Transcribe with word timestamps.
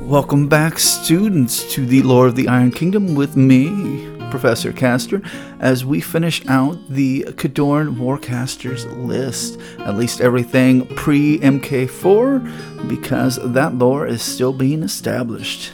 Welcome 0.00 0.48
back, 0.48 0.80
students, 0.80 1.72
to 1.74 1.86
the 1.86 2.02
Lore 2.02 2.26
of 2.26 2.34
the 2.34 2.48
Iron 2.48 2.72
Kingdom 2.72 3.14
with 3.14 3.36
me, 3.36 4.08
Professor 4.28 4.72
Castor, 4.72 5.22
as 5.60 5.84
we 5.84 6.00
finish 6.00 6.44
out 6.48 6.76
the 6.88 7.22
Khadoran 7.36 7.94
Warcasters 7.94 8.84
list. 9.06 9.60
At 9.78 9.96
least 9.96 10.20
everything 10.20 10.86
pre 10.96 11.38
MK4, 11.38 12.88
because 12.88 13.38
that 13.44 13.76
lore 13.76 14.08
is 14.08 14.22
still 14.22 14.52
being 14.52 14.82
established. 14.82 15.72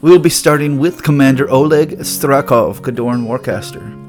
We 0.00 0.12
will 0.12 0.20
be 0.20 0.30
starting 0.30 0.78
with 0.78 1.02
Commander 1.02 1.50
Oleg 1.50 1.98
Strakov, 2.00 2.82
Khadoran 2.82 3.26
Warcaster. 3.26 4.03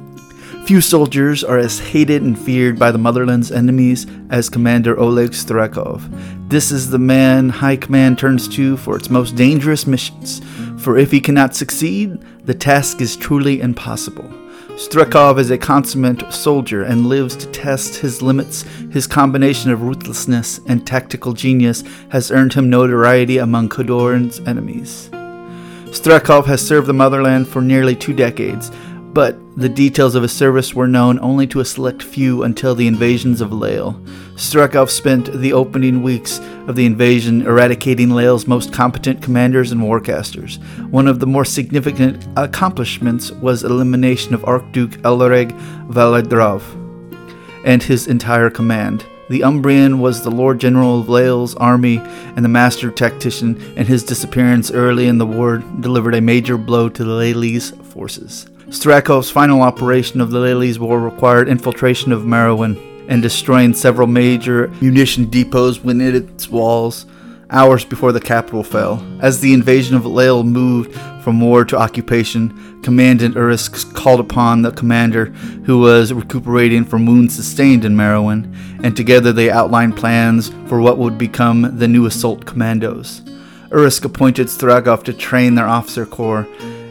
Few 0.65 0.81
soldiers 0.81 1.43
are 1.43 1.59
as 1.59 1.77
hated 1.77 2.23
and 2.23 2.37
feared 2.37 2.79
by 2.79 2.91
the 2.91 2.97
motherland's 2.97 3.51
enemies 3.51 4.07
as 4.31 4.49
Commander 4.49 4.99
Oleg 4.99 5.29
Strakov. 5.29 6.01
This 6.49 6.71
is 6.71 6.89
the 6.89 6.97
man 6.97 7.49
High 7.49 7.75
Command 7.75 8.17
turns 8.17 8.47
to 8.55 8.75
for 8.75 8.95
its 8.95 9.11
most 9.11 9.35
dangerous 9.35 9.85
missions, 9.85 10.41
for 10.81 10.97
if 10.97 11.11
he 11.11 11.21
cannot 11.21 11.55
succeed, 11.55 12.17
the 12.47 12.55
task 12.55 12.99
is 12.99 13.15
truly 13.15 13.61
impossible. 13.61 14.27
Strakov 14.69 15.37
is 15.37 15.51
a 15.51 15.57
consummate 15.59 16.33
soldier 16.33 16.81
and 16.81 17.05
lives 17.05 17.35
to 17.35 17.45
test 17.51 17.97
his 17.97 18.23
limits. 18.23 18.63
His 18.91 19.05
combination 19.05 19.69
of 19.69 19.83
ruthlessness 19.83 20.61
and 20.67 20.85
tactical 20.85 21.33
genius 21.33 21.83
has 22.09 22.31
earned 22.31 22.53
him 22.53 22.71
notoriety 22.71 23.37
among 23.37 23.69
Khadoran's 23.69 24.39
enemies. 24.47 25.11
Strakov 25.91 26.45
has 26.45 26.65
served 26.65 26.87
the 26.87 26.93
motherland 26.93 27.47
for 27.47 27.61
nearly 27.61 27.95
two 27.95 28.13
decades, 28.13 28.71
but 29.15 29.37
the 29.55 29.69
details 29.69 30.13
of 30.13 30.23
his 30.23 30.33
service 30.33 30.73
were 30.73 30.89
known 30.89 31.17
only 31.21 31.47
to 31.47 31.61
a 31.61 31.65
select 31.65 32.03
few 32.03 32.43
until 32.43 32.75
the 32.75 32.85
invasions 32.85 33.39
of 33.39 33.51
Llael. 33.51 34.05
Strakov 34.35 34.89
spent 34.89 35.31
the 35.31 35.53
opening 35.53 36.03
weeks 36.03 36.39
of 36.67 36.75
the 36.75 36.85
invasion 36.85 37.41
eradicating 37.43 38.09
Llael's 38.09 38.45
most 38.45 38.73
competent 38.73 39.21
commanders 39.21 39.71
and 39.71 39.79
warcasters. 39.79 40.61
One 40.89 41.07
of 41.07 41.21
the 41.21 41.27
more 41.27 41.45
significant 41.45 42.27
accomplishments 42.35 43.31
was 43.31 43.63
elimination 43.63 44.33
of 44.33 44.43
Archduke 44.43 45.01
Elreg 45.03 45.57
Valadrov 45.87 46.61
and 47.63 47.81
his 47.81 48.07
entire 48.07 48.49
command. 48.49 49.05
The 49.29 49.39
Umbrian 49.39 49.99
was 49.99 50.23
the 50.23 50.29
Lord 50.29 50.59
General 50.59 50.99
of 50.99 51.07
Llael's 51.07 51.55
army 51.55 51.99
and 52.35 52.43
the 52.43 52.49
master 52.49 52.91
tactician, 52.91 53.55
and 53.77 53.87
his 53.87 54.03
disappearance 54.03 54.71
early 54.71 55.07
in 55.07 55.19
the 55.19 55.25
war 55.25 55.59
delivered 55.79 56.15
a 56.15 56.21
major 56.21 56.57
blow 56.57 56.89
to 56.89 57.03
Llaelese 57.03 57.81
forces. 57.85 58.47
Strakov's 58.75 59.31
final 59.31 59.61
operation 59.61 60.19
of 60.19 60.31
the 60.31 60.39
Llaelese 60.39 60.79
War 60.79 60.99
required 60.99 61.47
infiltration 61.47 62.11
of 62.11 62.23
Merywyn 62.23 62.77
and 63.07 63.21
destroying 63.21 63.73
several 63.73 64.05
major 64.05 64.67
munition 64.81 65.29
depots 65.29 65.81
within 65.81 66.13
its 66.13 66.49
walls 66.49 67.05
hours 67.51 67.85
before 67.85 68.11
the 68.11 68.19
capital 68.19 68.63
fell. 68.63 69.01
As 69.21 69.39
the 69.39 69.53
invasion 69.53 69.95
of 69.95 70.03
Llael 70.03 70.45
moved 70.45 70.93
from 71.23 71.39
war 71.39 71.63
to 71.63 71.77
occupation, 71.77 72.81
Commandant 72.81 73.35
Irusk 73.35 73.93
called 73.93 74.19
upon 74.19 74.61
the 74.61 74.71
commander, 74.71 75.27
who 75.65 75.79
was 75.79 76.11
recuperating 76.11 76.83
from 76.83 77.05
wounds 77.05 77.33
sustained 77.33 77.85
in 77.85 77.95
Merywyn, 77.95 78.53
and 78.83 78.95
together 78.95 79.31
they 79.31 79.49
outlined 79.49 79.95
plans 79.95 80.49
for 80.67 80.81
what 80.81 80.97
would 80.97 81.17
become 81.17 81.77
the 81.77 81.87
new 81.87 82.05
assault 82.05 82.45
commandos. 82.45 83.21
Irusk 83.69 84.03
appointed 84.03 84.47
Strakov 84.47 85.03
to 85.03 85.13
train 85.13 85.55
their 85.55 85.67
officer 85.67 86.05
corps 86.05 86.45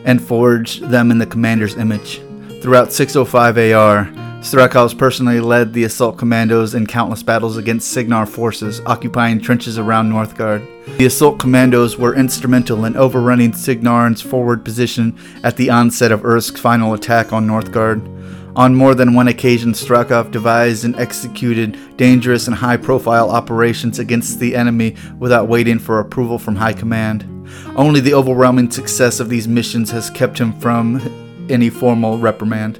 and 0.05 0.22
forged 0.22 0.83
them 0.88 1.10
in 1.10 1.19
the 1.19 1.27
commander's 1.27 1.77
image. 1.77 2.20
Throughout 2.62 2.92
605 2.92 3.58
AR, 3.58 4.06
Strakov 4.44 4.98
personally 4.98 5.41
led 5.41 5.72
the 5.72 5.84
assault 5.84 6.19
commandos 6.19 6.74
in 6.74 6.86
countless 6.86 7.22
battles 7.22 7.56
against 7.56 7.91
Cygnar 7.91 8.27
forces 8.27 8.83
occupying 8.84 9.41
trenches 9.41 9.78
around 9.78 10.11
Northguard. 10.11 10.66
The 10.98 11.06
assault 11.06 11.38
commandos 11.38 11.96
were 11.96 12.14
instrumental 12.14 12.84
in 12.84 12.94
overrunning 12.94 13.55
Cygnar's 13.55 14.20
forward 14.20 14.62
position 14.62 15.19
at 15.42 15.56
the 15.56 15.70
onset 15.70 16.12
of 16.12 16.20
Irusk's 16.20 16.61
final 16.61 16.92
attack 16.92 17.33
on 17.33 17.46
Northguard. 17.46 18.06
On 18.55 18.74
more 18.74 18.94
than 18.94 19.14
one 19.14 19.28
occasion, 19.28 19.72
Strakov 19.72 20.30
devised 20.30 20.84
and 20.84 20.95
executed 20.96 21.78
dangerous 21.96 22.46
and 22.46 22.55
high 22.55 22.77
profile 22.77 23.30
operations 23.30 23.98
against 23.98 24.39
the 24.40 24.55
enemy 24.55 24.95
without 25.18 25.48
waiting 25.48 25.78
for 25.78 25.98
approval 25.98 26.39
from 26.39 26.57
High 26.57 26.74
Command. 26.74 27.33
Only 27.77 28.00
the 28.00 28.14
overwhelming 28.14 28.70
success 28.70 29.20
of 29.20 29.28
these 29.28 29.48
missions 29.48 29.90
has 29.90 30.10
kept 30.10 30.38
him 30.38 30.58
from 30.60 31.00
any 31.50 31.70
formal 31.70 32.18
reprimand. 32.18 32.78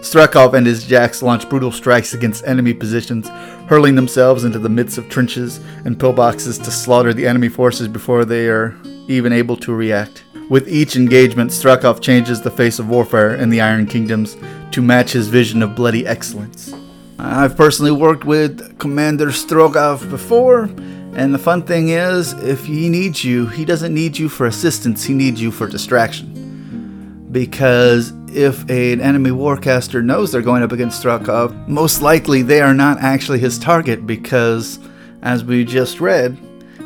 Strakov 0.00 0.54
and 0.54 0.66
his 0.66 0.84
jacks 0.84 1.22
launched 1.22 1.48
brutal 1.48 1.70
strikes 1.70 2.12
against 2.12 2.44
enemy 2.44 2.74
positions, 2.74 3.28
hurling 3.68 3.94
themselves 3.94 4.42
into 4.42 4.58
the 4.58 4.68
midst 4.68 4.98
of 4.98 5.08
trenches 5.08 5.60
and 5.84 5.98
pillboxes 5.98 6.62
to 6.64 6.70
slaughter 6.72 7.14
the 7.14 7.26
enemy 7.26 7.48
forces 7.48 7.86
before 7.86 8.24
they 8.24 8.48
are 8.48 8.76
even 9.06 9.32
able 9.32 9.56
to 9.56 9.72
react. 9.72 10.24
With 10.50 10.68
each 10.68 10.96
engagement, 10.96 11.52
Strakov 11.52 12.00
changes 12.00 12.42
the 12.42 12.50
face 12.50 12.78
of 12.78 12.88
warfare 12.88 13.36
in 13.36 13.48
the 13.48 13.60
Iron 13.60 13.86
Kingdoms 13.86 14.36
to 14.72 14.82
match 14.82 15.12
his 15.12 15.28
vision 15.28 15.62
of 15.62 15.76
bloody 15.76 16.04
excellence. 16.06 16.74
I've 17.18 17.56
personally 17.56 17.92
worked 17.92 18.24
with 18.24 18.78
Commander 18.80 19.28
Strogov 19.28 20.10
before, 20.10 20.68
and 21.14 21.34
the 21.34 21.38
fun 21.38 21.62
thing 21.62 21.90
is, 21.90 22.32
if 22.34 22.64
he 22.64 22.88
needs 22.88 23.24
you, 23.24 23.46
he 23.46 23.64
doesn't 23.64 23.92
need 23.92 24.16
you 24.16 24.28
for 24.28 24.46
assistance, 24.46 25.04
he 25.04 25.14
needs 25.14 25.40
you 25.40 25.50
for 25.50 25.66
distraction. 25.66 27.28
Because 27.30 28.12
if 28.28 28.62
an 28.70 29.00
enemy 29.00 29.30
warcaster 29.30 30.02
knows 30.02 30.32
they're 30.32 30.42
going 30.42 30.62
up 30.62 30.72
against 30.72 31.02
Strakov, 31.02 31.68
most 31.68 32.02
likely 32.02 32.42
they 32.42 32.60
are 32.60 32.74
not 32.74 32.98
actually 33.00 33.38
his 33.38 33.58
target 33.58 34.06
because, 34.06 34.78
as 35.22 35.44
we 35.44 35.64
just 35.64 36.00
read, 36.00 36.38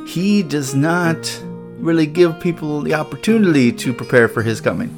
he 0.06 0.42
does 0.42 0.74
not 0.74 1.42
really 1.78 2.06
give 2.06 2.40
people 2.40 2.80
the 2.80 2.94
opportunity 2.94 3.70
to 3.72 3.92
prepare 3.92 4.28
for 4.28 4.42
his 4.42 4.60
coming. 4.60 4.90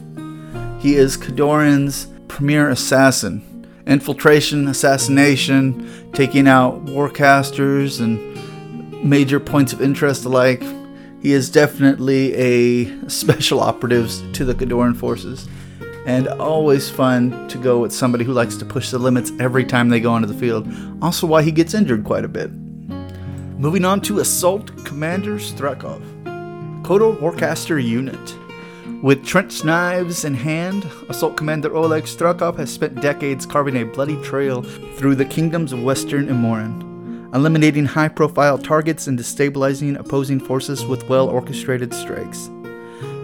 He 0.81 0.95
is 0.95 1.17
Khadoran's 1.17 2.09
premier 2.29 2.71
assassin. 2.71 3.45
Infiltration, 3.87 4.69
assassination, 4.69 6.13
taking 6.13 6.47
out 6.47 6.85
warcasters, 6.85 8.01
and 8.01 8.38
major 9.03 9.41
points 9.41 9.73
of 9.73 9.81
interest 9.81 10.25
alike. 10.25 10.63
He 11.21 11.33
is 11.33 11.51
definitely 11.51 12.35
a 12.35 13.09
special 13.09 13.61
operative 13.61 14.11
to 14.35 14.45
the 14.45 14.55
Khadoran 14.55 14.97
forces, 14.97 15.49
and 16.07 16.29
always 16.29 16.89
fun 16.89 17.49
to 17.49 17.59
go 17.59 17.81
with 17.81 17.93
somebody 17.93 18.25
who 18.25 18.33
likes 18.33 18.57
to 18.57 18.65
push 18.65 18.91
the 18.91 18.99
limits 18.99 19.33
every 19.41 19.65
time 19.65 19.89
they 19.89 20.01
go 20.01 20.13
onto 20.13 20.29
the 20.29 20.35
field. 20.35 20.69
Also, 21.03 21.27
why 21.27 21.43
he 21.43 21.51
gets 21.51 21.75
injured 21.75 22.05
quite 22.05 22.25
a 22.25 22.29
bit. 22.29 22.51
Moving 23.59 23.85
on 23.85 24.01
to 24.03 24.21
Assault 24.21 24.85
Commander 24.85 25.37
Strakov, 25.39 26.03
Khador 26.83 27.19
Warcaster 27.19 27.83
Unit. 27.83 28.37
With 29.03 29.25
trench 29.25 29.65
knives 29.65 30.25
in 30.25 30.35
hand, 30.35 30.85
Assault 31.09 31.37
Commander 31.37 31.75
Oleg 31.75 32.05
Strakov 32.05 32.57
has 32.59 32.73
spent 32.73 33.01
decades 33.01 33.47
carving 33.47 33.77
a 33.77 33.85
bloody 33.85 34.21
trail 34.23 34.63
through 34.97 35.17
the 35.17 35.25
kingdoms 35.25 35.73
of 35.73 35.83
Western 35.83 36.29
Immoren 36.29 36.88
eliminating 37.35 37.85
high 37.85 38.09
profile 38.09 38.59
targets 38.59 39.07
and 39.07 39.19
destabilizing 39.19 39.99
opposing 39.99 40.41
forces 40.41 40.87
with 40.87 41.09
well 41.09 41.29
orchestrated 41.29 41.93
strikes. 41.93 42.51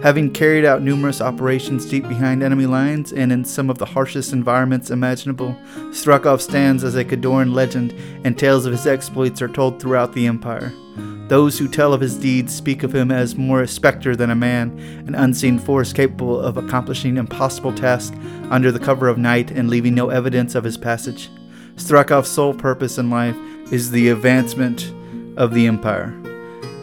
Having 0.03 0.33
carried 0.33 0.65
out 0.65 0.83
numerous 0.83 1.19
operations 1.19 1.85
deep 1.87 2.07
behind 2.07 2.43
enemy 2.43 2.67
lines 2.67 3.11
and 3.11 3.31
in 3.31 3.43
some 3.43 3.71
of 3.71 3.79
the 3.79 3.85
harshest 3.85 4.33
environments 4.33 4.91
imaginable, 4.91 5.57
Strakov 5.89 6.41
stands 6.41 6.83
as 6.83 6.95
a 6.95 7.03
Khadoran 7.03 7.53
legend, 7.53 7.91
and 8.23 8.37
tales 8.37 8.67
of 8.67 8.71
his 8.71 8.85
exploits 8.85 9.41
are 9.41 9.47
told 9.47 9.81
throughout 9.81 10.13
the 10.13 10.27
Empire. 10.27 10.71
Those 11.27 11.57
who 11.57 11.67
tell 11.67 11.91
of 11.91 12.01
his 12.01 12.19
deeds 12.19 12.53
speak 12.53 12.83
of 12.83 12.93
him 12.93 13.09
as 13.09 13.35
more 13.35 13.63
a 13.63 13.67
specter 13.67 14.15
than 14.15 14.29
a 14.29 14.35
man, 14.35 14.77
an 15.07 15.15
unseen 15.15 15.57
force 15.57 15.91
capable 15.91 16.39
of 16.39 16.57
accomplishing 16.57 17.17
impossible 17.17 17.73
tasks 17.73 18.15
under 18.51 18.71
the 18.71 18.79
cover 18.79 19.07
of 19.07 19.17
night 19.17 19.49
and 19.49 19.71
leaving 19.71 19.95
no 19.95 20.09
evidence 20.09 20.53
of 20.53 20.63
his 20.63 20.77
passage. 20.77 21.31
Strakov's 21.77 22.29
sole 22.29 22.53
purpose 22.53 22.99
in 22.99 23.09
life 23.09 23.35
is 23.71 23.91
the 23.91 24.09
advancement 24.09 24.93
of 25.37 25.53
the 25.53 25.67
Empire. 25.67 26.13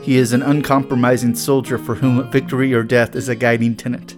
He 0.02 0.16
is 0.16 0.32
an 0.32 0.42
uncompromising 0.42 1.36
soldier 1.36 1.78
for 1.78 1.94
whom 1.94 2.30
victory 2.30 2.74
or 2.74 2.82
death 2.82 3.14
is 3.14 3.28
a 3.28 3.36
guiding 3.36 3.76
tenet. 3.76 4.16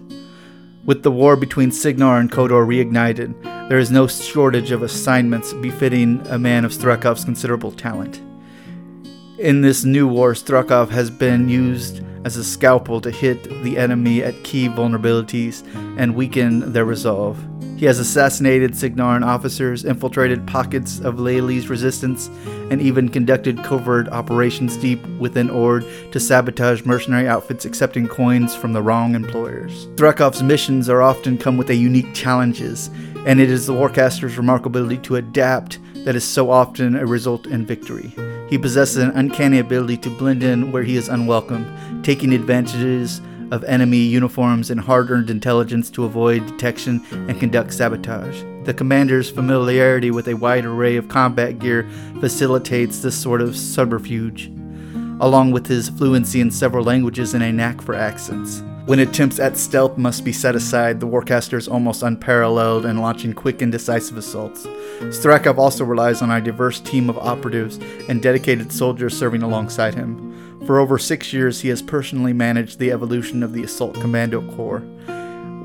With 0.83 1.03
the 1.03 1.11
war 1.11 1.35
between 1.35 1.71
Cygnar 1.71 2.19
and 2.19 2.31
Khador 2.31 2.65
reignited, 2.65 3.69
there 3.69 3.79
is 3.79 3.91
no 3.91 4.07
shortage 4.07 4.71
of 4.71 4.83
assignments 4.83 5.53
befitting 5.53 6.25
a 6.27 6.39
man 6.39 6.65
of 6.65 6.71
Strakov's 6.71 7.23
considerable 7.23 7.71
talent. 7.71 8.21
In 9.39 9.61
this 9.61 9.83
new 9.83 10.07
war, 10.07 10.33
Strakov 10.33 10.89
has 10.89 11.09
been 11.09 11.49
used 11.49 12.01
as 12.23 12.37
a 12.37 12.43
scalpel 12.43 13.01
to 13.01 13.11
hit 13.11 13.43
the 13.63 13.77
enemy 13.77 14.23
at 14.23 14.43
key 14.43 14.67
vulnerabilities 14.69 15.63
and 15.99 16.15
weaken 16.15 16.73
their 16.73 16.85
resolve. 16.85 17.37
He 17.77 17.85
has 17.87 17.99
assassinated 17.99 18.71
Cygnaran 18.71 19.25
officers, 19.25 19.83
infiltrated 19.83 20.47
pockets 20.47 20.99
of 21.01 21.15
Llaelese 21.15 21.69
resistance, 21.69 22.29
and 22.71 22.81
even 22.81 23.09
conducted 23.09 23.63
covert 23.63 24.07
operations 24.09 24.77
deep 24.77 25.05
within 25.19 25.49
Ord 25.49 25.85
to 26.11 26.19
sabotage 26.19 26.85
mercenary 26.85 27.27
outfits 27.27 27.65
accepting 27.65 28.07
coins 28.07 28.55
from 28.55 28.71
the 28.71 28.81
wrong 28.81 29.13
employers. 29.13 29.87
Strakov's 29.95 30.41
missions 30.41 30.87
are 30.87 31.01
often 31.01 31.37
come 31.37 31.57
with 31.57 31.69
a 31.69 31.75
unique 31.75 32.13
challenges, 32.13 32.89
and 33.25 33.41
it 33.41 33.51
is 33.51 33.67
the 33.67 33.73
Warcaster's 33.73 34.37
remarkable 34.37 34.79
ability 34.79 35.01
to 35.03 35.17
adapt 35.17 35.79
that 36.05 36.15
is 36.15 36.23
so 36.23 36.51
often 36.51 36.95
a 36.95 37.05
result 37.05 37.45
in 37.45 37.65
victory. 37.65 38.13
He 38.49 38.57
possesses 38.57 38.97
an 38.97 39.09
uncanny 39.11 39.59
ability 39.59 39.97
to 39.97 40.09
blend 40.09 40.43
in 40.43 40.71
where 40.71 40.83
he 40.83 40.95
is 40.95 41.09
unwelcome, 41.09 42.01
taking 42.03 42.33
advantages 42.33 43.19
of 43.51 43.63
enemy 43.65 43.97
uniforms 43.97 44.69
and 44.69 44.79
hard 44.79 45.11
earned 45.11 45.29
intelligence 45.29 45.89
to 45.91 46.05
avoid 46.05 46.45
detection 46.45 47.05
and 47.11 47.39
conduct 47.39 47.73
sabotage. 47.73 48.43
The 48.65 48.73
commander's 48.73 49.29
familiarity 49.29 50.11
with 50.11 50.27
a 50.27 50.33
wide 50.35 50.65
array 50.65 50.95
of 50.95 51.07
combat 51.07 51.59
gear 51.59 51.87
facilitates 52.19 53.01
this 53.01 53.15
sort 53.15 53.41
of 53.41 53.55
subterfuge, 53.55 54.47
along 55.19 55.51
with 55.51 55.67
his 55.67 55.89
fluency 55.89 56.41
in 56.41 56.51
several 56.51 56.83
languages 56.83 57.33
and 57.33 57.43
a 57.43 57.51
knack 57.51 57.81
for 57.81 57.93
accents. 57.93 58.63
When 58.85 58.99
attempts 58.99 59.39
at 59.39 59.57
stealth 59.57 59.97
must 59.97 60.23
be 60.23 60.31
set 60.31 60.55
aside, 60.55 60.99
the 60.99 61.07
Warcaster 61.07 61.57
is 61.57 61.67
almost 61.67 62.03
unparalleled 62.03 62.85
in 62.85 62.99
launching 62.99 63.33
quick 63.33 63.63
and 63.63 63.71
decisive 63.71 64.15
assaults. 64.15 64.67
Strakov 65.09 65.57
also 65.57 65.83
relies 65.83 66.21
on 66.21 66.29
a 66.29 66.39
diverse 66.39 66.79
team 66.79 67.09
of 67.09 67.17
operatives 67.17 67.79
and 68.07 68.21
dedicated 68.21 68.71
soldiers 68.71 69.17
serving 69.17 69.41
alongside 69.41 69.95
him. 69.95 70.34
For 70.65 70.79
over 70.79 70.97
six 70.97 71.31
years, 71.31 71.61
he 71.61 71.69
has 71.69 71.81
personally 71.81 72.33
managed 72.33 72.79
the 72.79 72.91
evolution 72.91 73.43
of 73.43 73.53
the 73.53 73.63
Assault 73.63 73.95
Commando 73.95 74.41
Corps, 74.55 74.79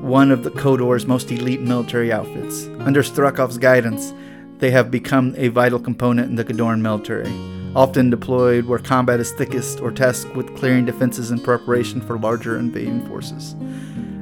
one 0.01 0.31
of 0.31 0.43
the 0.43 0.51
Khador's 0.51 1.05
most 1.05 1.31
elite 1.31 1.61
military 1.61 2.11
outfits. 2.11 2.67
Under 2.79 3.01
Strakov's 3.01 3.57
guidance, 3.57 4.13
they 4.57 4.71
have 4.71 4.91
become 4.91 5.33
a 5.37 5.47
vital 5.47 5.79
component 5.79 6.29
in 6.29 6.35
the 6.35 6.45
Khadoran 6.45 6.81
military 6.81 7.31
often 7.75 8.09
deployed 8.09 8.65
where 8.65 8.79
combat 8.79 9.19
is 9.19 9.31
thickest 9.31 9.79
or 9.79 9.91
tasked 9.91 10.35
with 10.35 10.55
clearing 10.57 10.85
defenses 10.85 11.31
in 11.31 11.39
preparation 11.39 12.01
for 12.01 12.17
larger 12.17 12.57
invading 12.57 13.05
forces. 13.07 13.55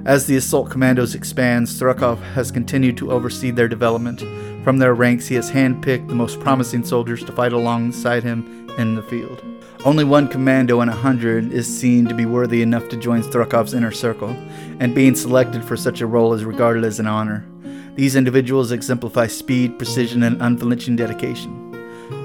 As 0.06 0.25
the 0.25 0.38
assault 0.38 0.70
commandos 0.70 1.16
expand, 1.16 1.68
Strakov 1.68 2.20
has 2.34 2.52
continued 2.52 2.98
to 2.98 3.12
oversee 3.12 3.52
their 3.52 3.68
development. 3.68 4.22
From 4.64 4.78
their 4.78 4.94
ranks, 4.94 5.28
he 5.28 5.36
has 5.36 5.52
handpicked 5.52 6.08
the 6.08 6.16
most 6.16 6.40
promising 6.40 6.84
soldiers 6.86 7.24
to 7.24 7.32
fight 7.32 7.54
alongside 7.54 8.24
him 8.24 8.59
in 8.77 8.95
the 8.95 9.04
field. 9.04 9.44
Only 9.86 10.04
one 10.04 10.27
commando 10.27 10.81
in 10.81 10.89
a 10.89 10.95
hundred 10.95 11.54
is 11.54 11.66
seen 11.66 12.06
to 12.07 12.13
be 12.13 12.25
worthy 12.25 12.62
enough 12.62 12.89
to 12.89 12.98
join 12.98 13.24
Strakov's 13.24 13.74
inner 13.74 13.92
circle, 13.92 14.30
and 14.80 14.94
being 14.94 15.16
selected 15.16 15.63
for 15.63 15.77
such 15.77 16.01
a 16.01 16.06
role 16.06 16.33
is 16.33 16.44
regarded 16.44 16.83
as 16.83 17.00
an 17.00 17.07
honor. 17.07 17.45
These 17.95 18.16
individuals 18.16 18.71
exemplify 18.71 19.27
speed, 19.27 19.77
precision, 19.77 20.24
and 20.24 20.42
unflinching 20.42 20.95
dedication. 20.95 21.69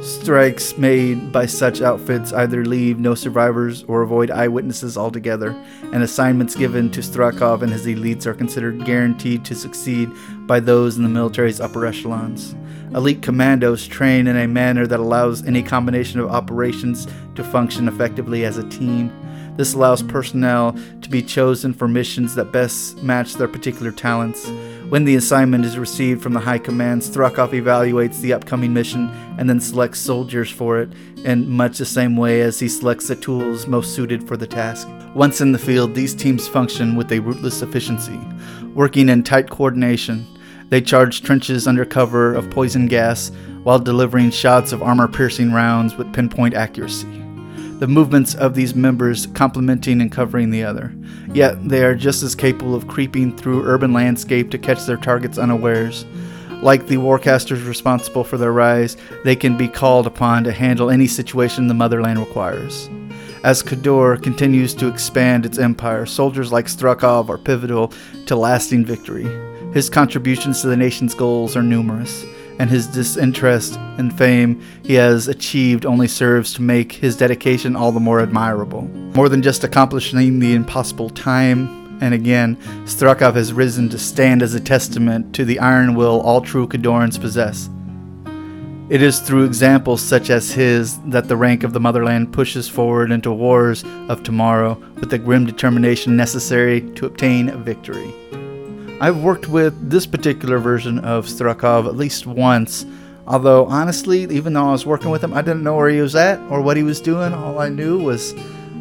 Strikes 0.05 0.77
made 0.77 1.33
by 1.33 1.47
such 1.47 1.81
outfits 1.81 2.31
either 2.35 2.63
leave 2.63 2.99
no 2.99 3.15
survivors 3.15 3.85
or 3.85 4.03
avoid 4.03 4.31
eyewitnesses 4.31 4.99
altogether, 4.99 5.57
and 5.95 6.03
assignments 6.03 6.55
given 6.55 6.91
to 6.91 7.01
Strakov 7.01 7.63
and 7.63 7.73
his 7.73 7.87
elites 7.87 8.27
are 8.27 8.35
considered 8.35 8.85
guaranteed 8.85 9.47
to 9.47 9.55
succeed 9.55 10.11
by 10.47 10.61
those 10.61 10.99
in 10.99 11.05
the 11.05 11.09
military's 11.09 11.59
upper 11.59 11.87
echelons. 11.87 12.55
Elite 12.95 13.23
commandos 13.23 13.87
train 13.87 14.27
in 14.27 14.37
a 14.37 14.47
manner 14.47 14.87
that 14.87 15.01
allows 15.01 15.43
any 15.47 15.63
combination 15.63 16.21
of 16.21 16.31
operations 16.31 17.07
to 17.35 17.43
function 17.43 17.89
effectively 17.89 18.45
as 18.45 18.59
a 18.59 18.69
team. 18.69 19.11
This 19.57 19.73
allows 19.73 20.03
personnel 20.03 20.77
to 21.01 21.09
be 21.09 21.23
chosen 21.23 21.73
for 21.73 21.89
missions 21.89 22.35
that 22.35 22.53
best 22.53 23.03
match 23.03 23.35
their 23.35 23.49
particular 23.49 23.91
talents. 23.91 24.51
When 24.89 25.07
the 25.07 25.17
assignment 25.17 25.65
is 25.65 25.79
received 25.79 26.23
from 26.23 26.35
the 26.35 26.41
High 26.41 26.59
Command, 26.59 27.01
Strakov 27.01 27.53
evaluates 27.53 28.21
the 28.21 28.35
upcoming 28.35 28.75
mission 28.75 29.09
and 29.39 29.49
then 29.49 29.59
selects 29.59 29.99
soldiers 29.99 30.51
for 30.51 30.79
it 30.79 30.91
in 31.25 31.49
much 31.49 31.79
the 31.79 31.87
same 31.87 32.17
way 32.17 32.43
as 32.43 32.61
he 32.61 32.69
selects 32.69 33.09
the 33.09 33.17
tools 33.17 33.67
most 33.67 33.95
suited 33.95 34.29
for 34.29 34.37
the 34.37 34.47
task. 34.47 34.87
Once 35.15 35.41
in 35.41 35.53
the 35.53 35.59
field, 35.59 35.95
these 35.95 36.15
teams 36.15 36.47
function 36.47 36.97
with 36.97 37.11
a 37.11 37.19
ruthless 37.21 37.63
efficiency, 37.63 38.21
working 38.75 39.09
in 39.09 39.23
tight 39.23 39.49
coordination. 39.49 40.27
They 40.69 40.83
charge 40.83 41.23
trenches 41.23 41.67
under 41.67 41.87
cover 41.87 42.35
of 42.35 42.51
poison 42.51 42.87
gas 42.87 43.33
while 43.63 43.79
delivering 43.79 44.31
shots 44.31 44.71
of 44.71 44.83
armor 44.83 45.09
piercing 45.09 45.51
rounds 45.53 45.97
with 45.97 46.13
pinpoint 46.13 46.53
accuracy 46.53 47.24
the 47.85 47.89
movements 47.89 48.35
of 48.35 48.55
these 48.55 48.75
members 48.75 49.27
complementing 49.35 50.01
and 50.01 50.11
covering 50.11 50.49
the 50.49 50.65
other. 50.65 50.91
Yet 51.35 51.69
they 51.69 51.85
are 51.85 51.95
just 51.95 52.23
as 52.23 52.35
capable 52.35 52.75
of 52.75 52.89
creeping 52.89 53.37
through 53.37 53.67
urban 53.67 53.93
landscape 53.93 54.51
to 54.53 54.59
catch 54.59 54.87
their 54.87 54.97
targets 54.97 55.37
unawares. 55.37 56.07
Like 56.63 56.87
the 56.87 56.97
warcasters 56.97 57.69
responsible 57.69 58.25
for 58.25 58.39
their 58.39 58.55
rise, 58.55 58.97
they 59.23 59.37
can 59.37 59.59
be 59.59 59.69
called 59.69 60.07
upon 60.07 60.45
to 60.45 60.53
handle 60.53 60.89
any 60.89 61.07
situation 61.07 61.67
the 61.67 61.75
motherland 61.75 62.19
requires. 62.19 62.89
As 63.45 63.63
Khador 63.63 64.23
continues 64.23 64.73
to 64.77 64.89
expand 64.89 65.45
its 65.45 65.59
empire, 65.59 66.07
soldiers 66.07 66.51
like 66.51 66.69
Strakov 66.69 67.29
are 67.29 67.37
pivotal 67.37 67.93
to 68.25 68.35
lasting 68.35 68.87
victory. 68.87 69.29
His 69.75 69.91
contributions 69.91 70.63
to 70.63 70.69
the 70.69 70.77
nation's 70.79 71.15
goals 71.15 71.55
are 71.55 71.63
numerous 71.63 72.25
and 72.59 72.71
his 72.71 72.87
disinterest 72.87 73.77
in 73.99 74.11
fame 74.11 74.61
he 74.83 74.95
has 74.95 75.29
achieved 75.29 75.85
only 75.85 76.09
serves 76.09 76.55
to 76.55 76.63
make 76.63 76.93
his 76.93 77.17
dedication 77.17 77.77
all 77.77 77.93
the 77.93 78.01
more 78.01 78.21
admirable. 78.21 78.83
More 79.15 79.29
than 79.29 79.43
just 79.43 79.65
accomplishing 79.65 80.39
the 80.39 80.55
impossible 80.55 81.11
time 81.11 81.85
and 82.01 82.13
again, 82.13 82.57
Strakov 82.85 83.35
has 83.35 83.53
risen 83.53 83.89
to 83.91 83.99
stand 83.99 84.43
as 84.43 84.55
a 84.55 84.61
testament 84.61 85.35
to 85.37 85.45
the 85.45 85.59
iron 85.59 85.95
will 85.95 86.21
all 86.21 86.41
true 86.41 86.67
Khadorans 86.67 87.21
possess. 87.21 87.71
It 88.91 89.01
is 89.01 89.21
through 89.21 89.45
examples 89.45 90.03
such 90.03 90.29
as 90.29 90.53
his 90.53 90.99
that 91.07 91.29
the 91.29 91.37
rank 91.37 91.65
of 91.65 91.73
the 91.73 91.81
motherland 91.81 92.33
pushes 92.33 92.69
forward 92.69 93.11
into 93.11 93.33
wars 93.33 93.83
of 94.09 94.23
tomorrow 94.23 94.75
with 94.97 95.09
the 95.09 95.19
grim 95.19 95.47
determination 95.47 96.17
necessary 96.17 96.83
to 96.93 97.07
obtain 97.07 97.51
victory. 97.65 98.13
I've 99.05 99.23
worked 99.23 99.51
with 99.51 99.91
this 99.91 100.07
particular 100.07 100.59
version 100.59 100.99
of 101.01 101.27
Strakov 101.27 101.87
at 101.87 101.95
least 101.95 102.27
once. 102.27 102.87
Although, 103.27 103.67
honestly, 103.67 104.23
even 104.23 104.55
though 104.55 104.69
I 104.69 104.73
was 104.73 104.87
working 104.87 105.11
with 105.11 105.23
him, 105.23 105.35
I 105.35 105.43
didn't 105.43 105.63
know 105.63 105.77
where 105.77 105.91
he 105.91 106.01
was 106.01 106.17
at 106.17 106.41
or 106.51 106.63
what 106.63 106.79
he 106.79 106.83
was 106.83 107.03
doing. 107.03 107.35
All 107.35 107.59
I 107.59 107.69
knew 107.69 108.03
was 108.03 108.35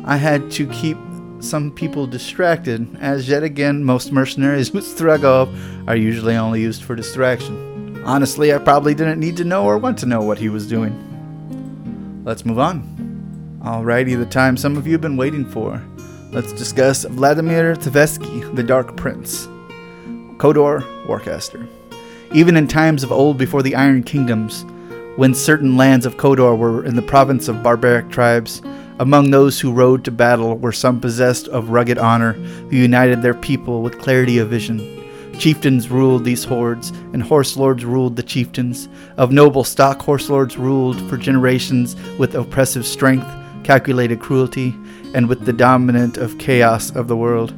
I 0.06 0.16
had 0.16 0.50
to 0.52 0.66
keep 0.68 0.98
some 1.42 1.72
people 1.72 2.08
distracted, 2.08 2.88
as 3.02 3.28
yet 3.28 3.44
again, 3.44 3.84
most 3.84 4.14
mercenaries 4.14 4.72
with 4.74 4.86
Strakov 4.86 5.54
are 5.90 5.98
usually 5.98 6.38
only 6.38 6.62
used 6.62 6.84
for 6.84 6.96
distraction. 6.96 8.02
Honestly, 8.06 8.54
I 8.54 8.60
probably 8.60 8.96
didn't 8.96 9.20
need 9.20 9.36
to 9.36 9.44
know 9.44 9.66
or 9.66 9.78
want 9.78 9.98
to 9.98 10.06
know 10.06 10.22
what 10.22 10.38
he 10.38 10.48
was 10.48 10.70
doing. 10.70 12.24
Let's 12.24 12.46
move 12.46 12.60
on. 12.60 13.60
Alrighty, 13.62 14.18
the 14.18 14.26
time 14.26 14.56
some 14.56 14.78
of 14.78 14.88
you 14.88 14.94
have 14.94 15.02
been 15.02 15.18
waiting 15.18 15.44
for. 15.44 15.84
Let's 16.32 16.54
discuss 16.54 17.04
Vladimir 17.04 17.76
Tzepesci, 17.76 18.56
the 18.56 18.64
Dark 18.64 18.96
Prince. 18.96 19.50
Khador 20.44 20.82
Warcaster. 21.06 21.66
Even 22.34 22.58
in 22.58 22.68
times 22.68 23.02
of 23.02 23.14
old 23.14 23.38
before 23.38 23.64
the 23.64 23.76
Iron 23.76 24.04
Kingdoms, 24.04 24.66
when 25.16 25.34
certain 25.34 25.78
lands 25.78 26.06
of 26.06 26.18
Khador 26.18 26.58
were 26.58 26.84
in 26.84 26.98
the 26.98 27.02
province 27.02 27.48
of 27.48 27.64
barbaric 27.64 28.10
tribes, 28.10 28.62
among 29.00 29.32
those 29.32 29.62
who 29.62 29.72
rode 29.72 30.04
to 30.04 30.12
battle 30.12 30.58
were 30.58 30.74
some 30.74 31.00
possessed 31.00 31.48
of 31.48 31.70
rugged 31.70 31.98
honor, 31.98 32.34
who 32.34 32.76
united 32.76 33.22
their 33.22 33.34
people 33.34 33.82
with 33.82 34.00
clarity 34.00 34.38
of 34.38 34.50
vision. 34.50 34.82
Chieftains 35.40 35.88
ruled 35.90 36.26
these 36.26 36.44
hordes, 36.44 36.90
and 37.14 37.24
horse 37.24 37.56
lords 37.56 37.86
ruled 37.86 38.18
the 38.18 38.22
chieftains. 38.22 38.90
Of 39.16 39.32
noble 39.32 39.64
stock, 39.64 40.02
horse 40.02 40.30
lords 40.30 40.58
ruled 40.58 41.00
for 41.10 41.16
generations 41.16 41.96
with 42.20 42.36
oppressive 42.36 42.86
strength, 42.86 43.34
calculated 43.64 44.20
cruelty, 44.20 44.76
and 45.14 45.30
with 45.30 45.46
the 45.46 45.54
dominant 45.54 46.18
of 46.18 46.38
chaos 46.38 46.94
of 46.94 47.08
the 47.08 47.16
world. 47.16 47.54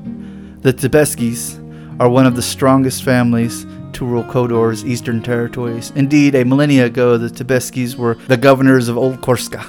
The 0.61 0.71
Tzepescis, 0.71 1.64
are 1.99 2.09
one 2.09 2.25
of 2.25 2.35
the 2.35 2.41
strongest 2.41 3.03
families 3.03 3.65
to 3.93 4.05
rule 4.05 4.23
Khador's 4.23 4.85
eastern 4.85 5.21
territories. 5.21 5.91
Indeed, 5.95 6.35
a 6.35 6.43
millennia 6.43 6.85
ago, 6.85 7.17
the 7.17 7.29
Tzepescis 7.29 7.95
were 7.95 8.15
the 8.27 8.35
governors 8.35 8.89
of 8.89 8.97
Old 8.97 9.21
Korska 9.21 9.63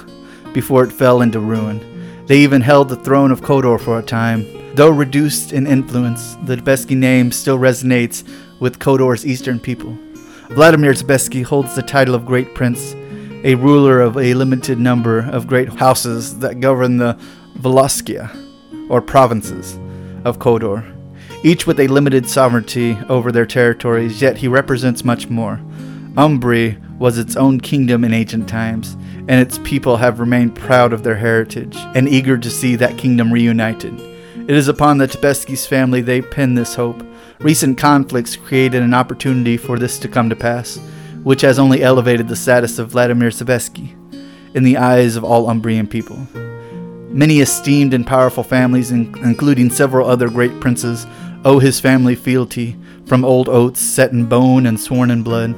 before 0.53 0.83
it 0.83 0.91
fell 0.91 1.21
into 1.21 1.39
ruin. 1.39 2.25
They 2.25 2.39
even 2.39 2.61
held 2.61 2.89
the 2.89 2.97
throne 2.97 3.31
of 3.31 3.41
Khador 3.41 3.79
for 3.79 3.99
a 3.99 4.03
time. 4.03 4.45
Though 4.75 4.89
reduced 4.89 5.53
in 5.53 5.65
influence, 5.65 6.35
the 6.43 6.57
Tzepesci 6.57 6.97
name 6.97 7.31
still 7.31 7.57
resonates 7.57 8.27
with 8.59 8.79
Khador's 8.79 9.25
eastern 9.25 9.59
people. 9.59 9.97
Vladimir 10.49 10.91
Tzepesci 10.91 11.43
holds 11.43 11.75
the 11.75 11.81
title 11.81 12.13
of 12.13 12.25
Great 12.25 12.53
Prince, 12.53 12.93
a 13.45 13.55
ruler 13.55 14.01
of 14.01 14.17
a 14.17 14.33
limited 14.33 14.77
number 14.77 15.19
of 15.19 15.47
great 15.47 15.69
houses 15.69 16.39
that 16.39 16.59
govern 16.59 16.97
the 16.97 17.17
Voloskia, 17.57 18.29
or 18.89 19.01
provinces, 19.01 19.75
of 20.25 20.39
Khador 20.39 20.96
each 21.43 21.67
with 21.67 21.79
a 21.79 21.87
limited 21.87 22.27
sovereignty 22.27 22.97
over 23.09 23.31
their 23.31 23.45
territories, 23.45 24.21
yet 24.21 24.37
he 24.37 24.47
represents 24.47 25.05
much 25.05 25.29
more. 25.29 25.61
Umbrey 26.15 26.81
was 26.97 27.17
its 27.17 27.35
own 27.35 27.59
kingdom 27.59 28.03
in 28.03 28.13
ancient 28.13 28.49
times, 28.49 28.97
and 29.27 29.41
its 29.41 29.59
people 29.59 29.97
have 29.97 30.19
remained 30.19 30.55
proud 30.55 30.93
of 30.93 31.03
their 31.03 31.17
heritage 31.17 31.75
and 31.95 32.07
eager 32.07 32.37
to 32.37 32.49
see 32.49 32.75
that 32.75 32.97
kingdom 32.97 33.31
reunited. 33.31 33.93
It 34.49 34.55
is 34.55 34.67
upon 34.67 34.97
the 34.97 35.07
Tzepescis 35.07 35.67
family 35.67 36.01
they 36.01 36.21
pin 36.21 36.55
this 36.55 36.75
hope. 36.75 37.03
Recent 37.39 37.77
conflicts 37.77 38.35
created 38.35 38.81
an 38.81 38.93
opportunity 38.93 39.57
for 39.57 39.77
this 39.77 39.99
to 39.99 40.07
come 40.07 40.29
to 40.29 40.35
pass, 40.35 40.77
which 41.23 41.41
has 41.41 41.59
only 41.59 41.83
elevated 41.83 42.27
the 42.27 42.35
status 42.35 42.79
of 42.79 42.89
Vladimir 42.89 43.29
Tzepesci 43.29 43.93
in 44.55 44.63
the 44.63 44.77
eyes 44.77 45.15
of 45.15 45.23
all 45.23 45.49
Umbrean 45.49 45.87
people. 45.87 46.17
Many 47.09 47.41
esteemed 47.41 47.93
and 47.93 48.07
powerful 48.07 48.43
families, 48.43 48.91
including 48.91 49.69
several 49.69 50.09
other 50.09 50.29
great 50.29 50.59
princes, 50.59 51.05
owe 51.47 51.59
his 51.59 51.79
family 51.79 52.13
fealty 52.13 52.75
from 53.05 53.23
old 53.23 53.47
oaths 53.47 53.79
set 53.79 54.11
in 54.11 54.25
bone 54.25 54.65
and 54.65 54.77
sworn 54.77 55.09
in 55.09 55.23
blood. 55.23 55.55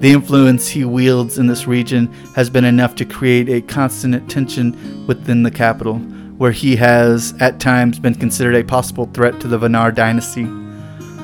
The 0.00 0.12
influence 0.12 0.68
he 0.68 0.84
wields 0.84 1.36
in 1.36 1.48
this 1.48 1.66
region 1.66 2.06
has 2.36 2.48
been 2.48 2.64
enough 2.64 2.94
to 2.94 3.04
create 3.04 3.48
a 3.48 3.60
constant 3.60 4.30
tension 4.30 5.04
within 5.08 5.42
the 5.42 5.50
capital, 5.50 5.98
where 6.38 6.52
he 6.52 6.76
has 6.76 7.34
at 7.40 7.58
times 7.58 7.98
been 7.98 8.14
considered 8.14 8.54
a 8.54 8.62
possible 8.62 9.06
threat 9.06 9.40
to 9.40 9.48
the 9.48 9.58
Vanar 9.58 9.92
dynasty. 9.92 10.44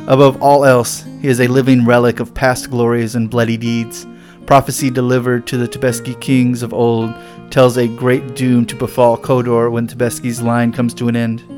Above 0.08 0.42
all 0.42 0.64
else, 0.64 1.04
he 1.22 1.28
is 1.28 1.40
a 1.40 1.46
living 1.46 1.84
relic 1.84 2.18
of 2.18 2.34
past 2.34 2.70
glories 2.70 3.14
and 3.14 3.30
bloody 3.30 3.56
deeds. 3.56 4.04
Prophecy 4.46 4.90
delivered 4.90 5.46
to 5.46 5.56
the 5.56 5.68
Tzepesci 5.68 6.20
kings 6.20 6.64
of 6.64 6.74
old 6.74 7.14
tells 7.52 7.76
a 7.76 7.86
great 7.86 8.34
doom 8.34 8.66
to 8.66 8.74
befall 8.74 9.16
Khador 9.16 9.70
when 9.70 9.86
Tzepesci's 9.86 10.42
line 10.42 10.72
comes 10.72 10.92
to 10.94 11.06
an 11.06 11.14
end. 11.14 11.57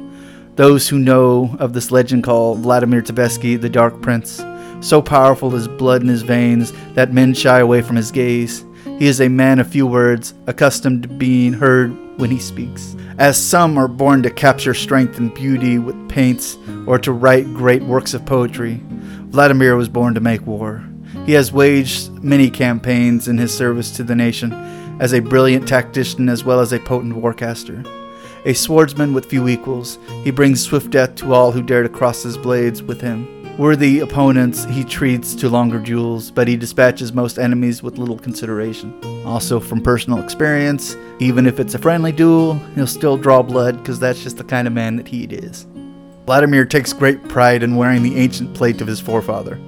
Those 0.61 0.87
who 0.87 0.99
know 0.99 1.57
of 1.59 1.73
this 1.73 1.91
legend 1.91 2.23
call 2.23 2.55
Vladimir 2.55 3.01
Tzepesci 3.01 3.59
the 3.59 3.71
Dark 3.71 4.03
Prince. 4.03 4.45
So 4.87 5.01
powerful 5.01 5.55
is 5.55 5.67
blood 5.67 6.03
in 6.03 6.09
his 6.09 6.21
veins 6.21 6.75
that 6.93 7.15
men 7.15 7.33
shy 7.33 7.61
away 7.61 7.81
from 7.81 7.97
his 7.97 8.11
gaze. 8.11 8.63
He 8.99 9.07
is 9.07 9.23
a 9.23 9.29
man 9.31 9.59
of 9.59 9.69
few 9.69 9.87
words, 9.87 10.35
accustomed 10.47 11.05
to 11.05 11.09
being 11.09 11.55
heard 11.55 11.97
when 12.19 12.31
he 12.31 12.39
speaks. 12.39 12.95
As 13.17 13.43
some 13.43 13.79
are 13.79 13.89
born 13.89 14.23
to 14.23 14.31
capture 14.31 14.75
strength 14.75 15.17
and 15.17 15.33
beauty 15.33 15.79
with 15.79 16.11
paints 16.11 16.59
or 16.87 16.99
to 16.99 17.11
write 17.11 17.55
great 17.55 17.83
works 17.85 18.13
of 18.13 18.27
poetry, 18.27 18.83
Vladimir 19.31 19.77
was 19.77 19.89
born 19.89 20.13
to 20.13 20.21
make 20.21 20.47
war. 20.47 20.85
He 21.25 21.33
has 21.33 21.55
waged 21.55 22.11
many 22.23 22.51
campaigns 22.51 23.29
in 23.29 23.39
his 23.39 23.57
service 23.57 23.91
to 23.93 24.03
the 24.03 24.15
nation 24.15 24.53
as 25.01 25.15
a 25.15 25.21
brilliant 25.21 25.67
tactician 25.67 26.29
as 26.29 26.45
well 26.45 26.61
as 26.61 26.75
a 26.75 26.79
potent 26.79 27.15
warcaster. 27.15 27.83
A 28.47 28.55
swordsman 28.55 29.13
with 29.13 29.27
few 29.27 29.49
equals, 29.49 29.99
he 30.25 30.31
brings 30.31 30.63
swift 30.63 30.91
death 30.91 31.15
to 31.17 31.35
all 31.35 31.53
who 31.53 31.63
dare 31.63 31.83
to 31.83 31.91
cross 31.91 32.23
his 32.23 32.39
blades 32.39 32.83
with 32.83 32.99
him. 32.99 33.29
Worthy 33.59 34.01
opponents 34.01 34.65
he 34.65 34.83
treats 34.83 35.35
to 35.35 35.51
longer 35.51 35.79
duels, 35.79 36.31
but 36.31 36.49
he 36.49 36.57
dispatches 36.57 37.13
most 37.13 37.39
enemies 37.39 37.83
with 37.83 37.99
little 37.99 38.19
consideration. 38.19 38.99
Also, 39.27 39.61
from 39.61 39.83
personal 39.83 40.23
experience, 40.25 40.97
even 41.19 41.47
if 41.47 41.61
it's 41.61 41.75
a 41.75 41.79
friendly 41.79 42.13
duel, 42.13 42.55
he'll 42.75 42.87
still 42.87 43.19
draw 43.19 43.43
blood 43.43 43.77
because 43.77 44.01
that's 44.01 44.23
just 44.23 44.39
the 44.39 44.45
kind 44.45 44.67
of 44.67 44.73
man 44.73 44.97
that 44.97 45.09
he 45.09 45.25
is. 45.25 45.67
Vladimir 46.25 46.65
takes 46.65 46.95
great 46.95 47.23
pride 47.29 47.63
in 47.63 47.77
wearing 47.77 48.03
the 48.03 48.17
ancient 48.17 48.55
plate 48.55 48.81
of 48.81 48.87
his 48.87 49.01
forefather. 49.01 49.61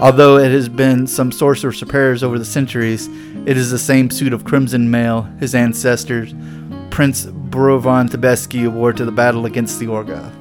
Although 0.00 0.38
it 0.38 0.50
has 0.50 0.68
been 0.68 1.06
some 1.06 1.30
sorcerer's 1.30 1.80
repairs 1.80 2.24
over 2.24 2.38
the 2.38 2.44
centuries, 2.44 3.08
it 3.46 3.56
is 3.56 3.70
the 3.70 3.78
same 3.78 4.10
suit 4.10 4.32
of 4.32 4.44
crimson 4.44 4.90
mail 4.90 5.22
his 5.38 5.54
ancestors, 5.54 6.34
Prince 6.98 7.26
Borovan 7.26 8.08
Tzepesci, 8.08 8.66
wore 8.66 8.92
to 8.92 9.04
the 9.04 9.12
battle 9.12 9.46
against 9.46 9.78
the 9.78 9.86
Orgoth. 9.86 10.32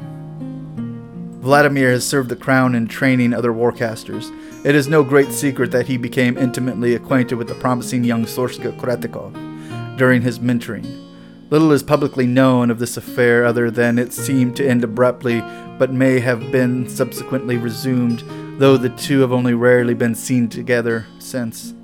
Vladimir 1.40 1.92
has 1.92 2.04
served 2.04 2.30
the 2.30 2.36
crown 2.36 2.74
in 2.74 2.88
training 2.88 3.32
other 3.32 3.54
warcasters. 3.54 4.32
It 4.66 4.74
is 4.74 4.88
no 4.88 5.04
great 5.04 5.32
secret 5.32 5.70
that 5.70 5.86
he 5.86 5.98
became 5.98 6.36
intimately 6.36 6.96
acquainted 6.96 7.36
with 7.36 7.48
the 7.48 7.54
promising 7.54 8.04
young 8.04 8.26
Sorscha 8.26 8.76
Kratikoff 8.80 9.98
during 10.00 10.24
his 10.24 10.40
mentoring. 10.40 11.08
Little 11.52 11.72
is 11.72 11.84
publicly 11.84 12.26
known 12.26 12.72
of 12.72 12.80
this 12.80 12.98
affair 12.98 13.46
other 13.46 13.70
than 13.70 14.00
it 14.00 14.12
seemed 14.12 14.56
to 14.56 14.68
end 14.68 14.84
abruptly, 14.84 15.42
but 15.78 15.94
may 15.94 16.20
have 16.20 16.52
been 16.52 16.90
subsequently 16.90 17.58
resumed 17.58 18.24
though 18.60 18.78
the 18.78 18.90
two 18.90 19.20
have 19.20 19.32
only 19.32 19.54
rarely 19.54 19.94
been 19.94 20.16
seen 20.16 20.50
together 20.50 21.06
since. 21.20 21.76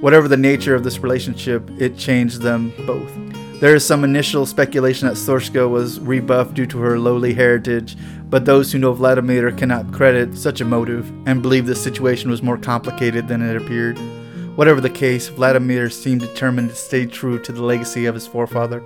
Whatever 0.00 0.26
the 0.26 0.38
nature 0.38 0.74
of 0.74 0.84
this 0.84 1.00
relationship, 1.00 1.68
it 1.78 1.98
changed 1.98 2.40
them 2.40 2.72
both. 2.86 3.12
There 3.60 3.74
is 3.74 3.84
some 3.84 4.04
initial 4.04 4.46
speculation 4.46 5.06
that 5.06 5.18
Sorscha 5.18 5.68
was 5.68 6.00
rebuffed 6.00 6.54
due 6.54 6.64
to 6.64 6.78
her 6.78 6.98
lowly 6.98 7.34
heritage, 7.34 7.94
but 8.30 8.46
those 8.46 8.72
who 8.72 8.78
know 8.78 8.94
Vladimir 8.94 9.52
cannot 9.52 9.92
credit 9.92 10.34
such 10.38 10.62
a 10.62 10.64
motive 10.64 11.12
and 11.26 11.42
believe 11.42 11.66
the 11.66 11.74
situation 11.74 12.30
was 12.30 12.42
more 12.42 12.56
complicated 12.56 13.28
than 13.28 13.42
it 13.42 13.60
appeared. 13.60 13.98
Whatever 14.56 14.80
the 14.80 14.88
case, 14.88 15.28
Vladimir 15.28 15.90
seemed 15.90 16.22
determined 16.22 16.70
to 16.70 16.74
stay 16.74 17.04
true 17.04 17.38
to 17.38 17.52
the 17.52 17.62
legacy 17.62 18.06
of 18.06 18.14
his 18.14 18.26
forefather, 18.26 18.80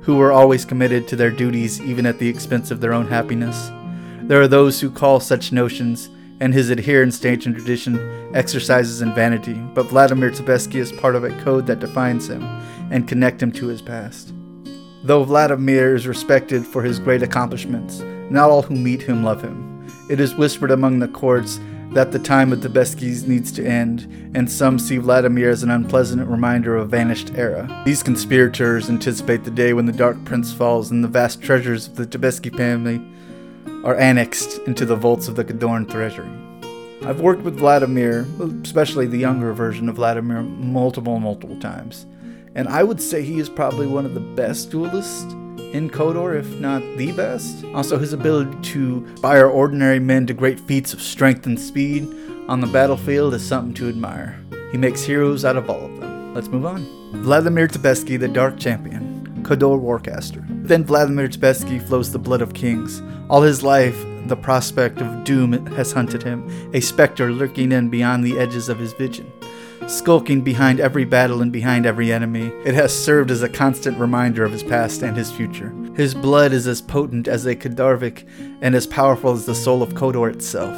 who 0.00 0.16
were 0.16 0.32
always 0.32 0.64
committed 0.64 1.06
to 1.06 1.16
their 1.16 1.30
duties 1.30 1.78
even 1.82 2.06
at 2.06 2.18
the 2.18 2.30
expense 2.30 2.70
of 2.70 2.80
their 2.80 2.94
own 2.94 3.08
happiness. 3.08 3.70
There 4.22 4.40
are 4.40 4.48
those 4.48 4.80
who 4.80 4.90
call 4.90 5.20
such 5.20 5.52
notions 5.52 6.08
and 6.40 6.54
his 6.54 6.70
adherence 6.70 7.18
to 7.20 7.28
ancient 7.28 7.56
tradition 7.56 8.34
exercises 8.34 9.02
in 9.02 9.14
vanity, 9.14 9.54
but 9.74 9.86
Vladimir 9.86 10.30
Tzepesci 10.30 10.76
is 10.76 10.92
part 10.92 11.16
of 11.16 11.24
a 11.24 11.36
code 11.42 11.66
that 11.66 11.80
defines 11.80 12.28
him 12.28 12.42
and 12.90 13.08
connect 13.08 13.42
him 13.42 13.52
to 13.52 13.66
his 13.66 13.82
past. 13.82 14.32
Though 15.02 15.24
Vladimir 15.24 15.94
is 15.94 16.06
respected 16.06 16.66
for 16.66 16.82
his 16.82 16.98
great 16.98 17.22
accomplishments, 17.22 18.00
not 18.30 18.50
all 18.50 18.62
who 18.62 18.74
meet 18.74 19.02
him 19.02 19.24
love 19.24 19.42
him. 19.42 19.86
It 20.10 20.20
is 20.20 20.34
whispered 20.34 20.70
among 20.70 20.98
the 20.98 21.08
courts 21.08 21.60
that 21.92 22.12
the 22.12 22.18
time 22.18 22.52
of 22.52 22.60
the 22.60 23.24
needs 23.26 23.50
to 23.52 23.64
end, 23.64 24.32
and 24.34 24.50
some 24.50 24.78
see 24.78 24.98
Vladimir 24.98 25.48
as 25.48 25.62
an 25.62 25.70
unpleasant 25.70 26.28
reminder 26.28 26.76
of 26.76 26.84
a 26.84 26.88
vanished 26.88 27.32
era. 27.34 27.82
These 27.86 28.02
conspirators 28.02 28.90
anticipate 28.90 29.44
the 29.44 29.50
day 29.50 29.72
when 29.72 29.86
the 29.86 29.92
Dark 29.92 30.22
Prince 30.24 30.52
falls 30.52 30.90
and 30.90 31.02
the 31.02 31.08
vast 31.08 31.40
treasures 31.40 31.86
of 31.86 31.96
the 31.96 32.06
Tzepesci 32.06 32.54
family 32.56 33.00
are 33.88 33.96
annexed 33.96 34.58
into 34.66 34.84
the 34.84 34.94
vaults 34.94 35.28
of 35.28 35.34
the 35.34 35.42
Khadoran 35.42 35.90
treasury. 35.90 36.28
I've 37.08 37.22
worked 37.22 37.40
with 37.40 37.56
Vladimir, 37.56 38.26
especially 38.62 39.06
the 39.06 39.16
younger 39.16 39.54
version 39.54 39.88
of 39.88 39.96
Vladimir, 39.96 40.42
multiple, 40.42 41.18
multiple 41.18 41.58
times, 41.58 42.04
and 42.54 42.68
I 42.68 42.82
would 42.82 43.00
say 43.00 43.22
he 43.22 43.38
is 43.38 43.48
probably 43.48 43.86
one 43.86 44.04
of 44.04 44.12
the 44.12 44.20
best 44.20 44.70
duelists 44.70 45.32
in 45.72 45.88
Khador, 45.88 46.38
if 46.38 46.60
not 46.60 46.82
the 46.98 47.12
best. 47.12 47.64
Also, 47.72 47.96
his 47.96 48.12
ability 48.12 48.60
to 48.72 49.06
inspire 49.08 49.46
ordinary 49.46 50.00
men 50.00 50.26
to 50.26 50.34
great 50.34 50.60
feats 50.60 50.92
of 50.92 51.00
strength 51.00 51.46
and 51.46 51.58
speed 51.58 52.06
on 52.46 52.60
the 52.60 52.66
battlefield 52.66 53.32
is 53.32 53.42
something 53.42 53.72
to 53.72 53.88
admire. 53.88 54.38
He 54.70 54.76
makes 54.76 55.02
heroes 55.02 55.46
out 55.46 55.56
of 55.56 55.70
all 55.70 55.86
of 55.86 55.98
them. 55.98 56.34
Let's 56.34 56.48
move 56.48 56.66
on. 56.66 56.84
Vladimir 57.22 57.68
Tzepesci, 57.68 58.20
the 58.20 58.28
Dark 58.28 58.58
Champion, 58.58 59.07
Khador 59.48 59.80
Warcaster. 59.80 60.44
Then 60.66 60.84
Vladimir 60.84 61.26
Tzepesci 61.26 61.80
flows 61.88 62.12
the 62.12 62.18
blood 62.18 62.42
of 62.42 62.52
kings, 62.52 63.00
all 63.30 63.40
his 63.40 63.62
life, 63.62 63.96
the 64.26 64.36
prospect 64.36 65.00
of 65.00 65.24
doom 65.24 65.64
has 65.68 65.90
hunted 65.90 66.22
him, 66.22 66.46
a 66.74 66.80
specter 66.80 67.32
lurking 67.32 67.72
in 67.72 67.88
beyond 67.88 68.22
the 68.22 68.38
edges 68.38 68.68
of 68.68 68.78
his 68.78 68.92
vision. 68.92 69.32
Skulking 69.86 70.42
behind 70.42 70.80
every 70.80 71.06
battle 71.06 71.40
and 71.40 71.50
behind 71.50 71.86
every 71.86 72.12
enemy, 72.12 72.52
it 72.66 72.74
has 72.74 72.92
served 72.92 73.30
as 73.30 73.42
a 73.42 73.48
constant 73.48 73.98
reminder 73.98 74.44
of 74.44 74.52
his 74.52 74.62
past 74.62 75.00
and 75.00 75.16
his 75.16 75.32
future. 75.32 75.72
His 75.96 76.14
blood 76.14 76.52
is 76.52 76.66
as 76.66 76.82
potent 76.82 77.26
as 77.26 77.46
a 77.46 77.56
Khadarvik 77.56 78.28
and 78.60 78.74
as 78.74 78.86
powerful 78.86 79.32
as 79.32 79.46
the 79.46 79.54
soul 79.54 79.82
of 79.82 79.94
Khador 79.94 80.30
itself. 80.30 80.76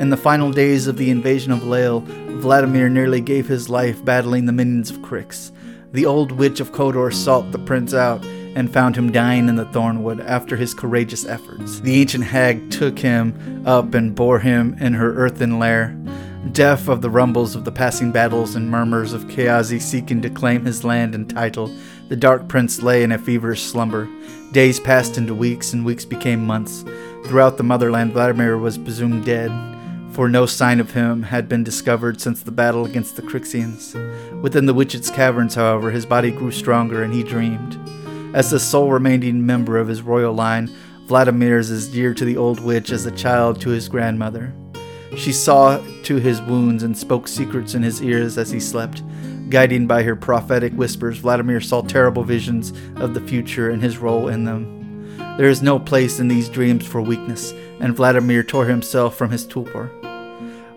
In 0.00 0.08
the 0.08 0.16
final 0.16 0.50
days 0.50 0.86
of 0.86 0.96
the 0.96 1.10
invasion 1.10 1.52
of 1.52 1.60
Llael, 1.60 2.02
Vladimir 2.40 2.88
nearly 2.88 3.20
gave 3.20 3.46
his 3.46 3.68
life 3.68 4.02
battling 4.02 4.46
the 4.46 4.52
minions 4.52 4.90
of 4.90 5.02
Cryx. 5.02 5.52
The 5.96 6.04
old 6.04 6.30
witch 6.30 6.60
of 6.60 6.72
Khador 6.72 7.10
sought 7.10 7.52
the 7.52 7.58
prince 7.58 7.94
out 7.94 8.22
and 8.22 8.70
found 8.70 8.96
him 8.96 9.12
dying 9.12 9.48
in 9.48 9.56
the 9.56 9.64
thornwood 9.64 10.20
after 10.20 10.54
his 10.54 10.74
courageous 10.74 11.24
efforts. 11.24 11.80
The 11.80 11.98
ancient 12.02 12.24
hag 12.24 12.70
took 12.70 12.98
him 12.98 13.62
up 13.64 13.94
and 13.94 14.14
bore 14.14 14.40
him 14.40 14.76
in 14.78 14.92
her 14.92 15.14
earthen 15.14 15.58
lair. 15.58 15.96
Deaf 16.52 16.88
of 16.88 17.00
the 17.00 17.08
rumbles 17.08 17.56
of 17.56 17.64
the 17.64 17.72
passing 17.72 18.12
battles 18.12 18.56
and 18.56 18.70
murmurs 18.70 19.14
of 19.14 19.24
Kayazy 19.24 19.80
seeking 19.80 20.20
to 20.20 20.28
claim 20.28 20.66
his 20.66 20.84
land 20.84 21.14
and 21.14 21.30
title, 21.30 21.74
the 22.10 22.16
Dark 22.16 22.46
Prince 22.46 22.82
lay 22.82 23.02
in 23.02 23.10
a 23.10 23.16
feverish 23.16 23.62
slumber. 23.62 24.06
Days 24.52 24.78
passed 24.78 25.16
into 25.16 25.34
weeks, 25.34 25.72
and 25.72 25.82
weeks 25.82 26.04
became 26.04 26.44
months. 26.44 26.84
Throughout 27.24 27.56
the 27.56 27.64
motherland, 27.64 28.12
Vladimir 28.12 28.58
was 28.58 28.76
presumed 28.76 29.24
dead, 29.24 29.50
for 30.16 30.30
no 30.30 30.46
sign 30.46 30.80
of 30.80 30.92
him 30.92 31.24
had 31.24 31.46
been 31.46 31.62
discovered 31.62 32.22
since 32.22 32.42
the 32.42 32.50
battle 32.50 32.86
against 32.86 33.16
the 33.16 33.22
Cryxians. 33.22 33.92
Within 34.40 34.64
the 34.64 34.72
witch's 34.72 35.10
caverns, 35.10 35.56
however, 35.56 35.90
his 35.90 36.06
body 36.06 36.30
grew 36.30 36.50
stronger, 36.50 37.02
and 37.02 37.12
he 37.12 37.22
dreamed. 37.22 37.78
As 38.34 38.50
the 38.50 38.58
sole 38.58 38.90
remaining 38.90 39.44
member 39.44 39.76
of 39.76 39.88
his 39.88 40.00
royal 40.00 40.32
line, 40.32 40.74
Vladimir 41.04 41.58
is 41.58 41.70
as 41.70 41.88
dear 41.88 42.14
to 42.14 42.24
the 42.24 42.38
old 42.38 42.60
witch 42.60 42.92
as 42.92 43.04
a 43.04 43.10
child 43.10 43.60
to 43.60 43.68
his 43.68 43.90
grandmother. 43.90 44.54
She 45.18 45.32
saw 45.32 45.84
to 46.04 46.16
his 46.16 46.40
wounds 46.40 46.82
and 46.82 46.96
spoke 46.96 47.28
secrets 47.28 47.74
in 47.74 47.82
his 47.82 48.02
ears 48.02 48.38
as 48.38 48.50
he 48.50 48.58
slept. 48.58 49.02
Guiding 49.50 49.86
by 49.86 50.02
her 50.02 50.16
prophetic 50.16 50.72
whispers, 50.72 51.18
Vladimir 51.18 51.60
saw 51.60 51.82
terrible 51.82 52.24
visions 52.24 52.72
of 52.96 53.12
the 53.12 53.20
future 53.20 53.68
and 53.68 53.82
his 53.82 53.98
role 53.98 54.28
in 54.28 54.44
them. 54.44 54.72
There 55.36 55.50
is 55.50 55.60
no 55.60 55.78
place 55.78 56.18
in 56.20 56.28
these 56.28 56.48
dreams 56.48 56.86
for 56.86 57.02
weakness, 57.02 57.52
and 57.80 57.94
Vladimir 57.94 58.42
tore 58.42 58.64
himself 58.64 59.14
from 59.14 59.30
his 59.30 59.46
torpor. 59.46 59.90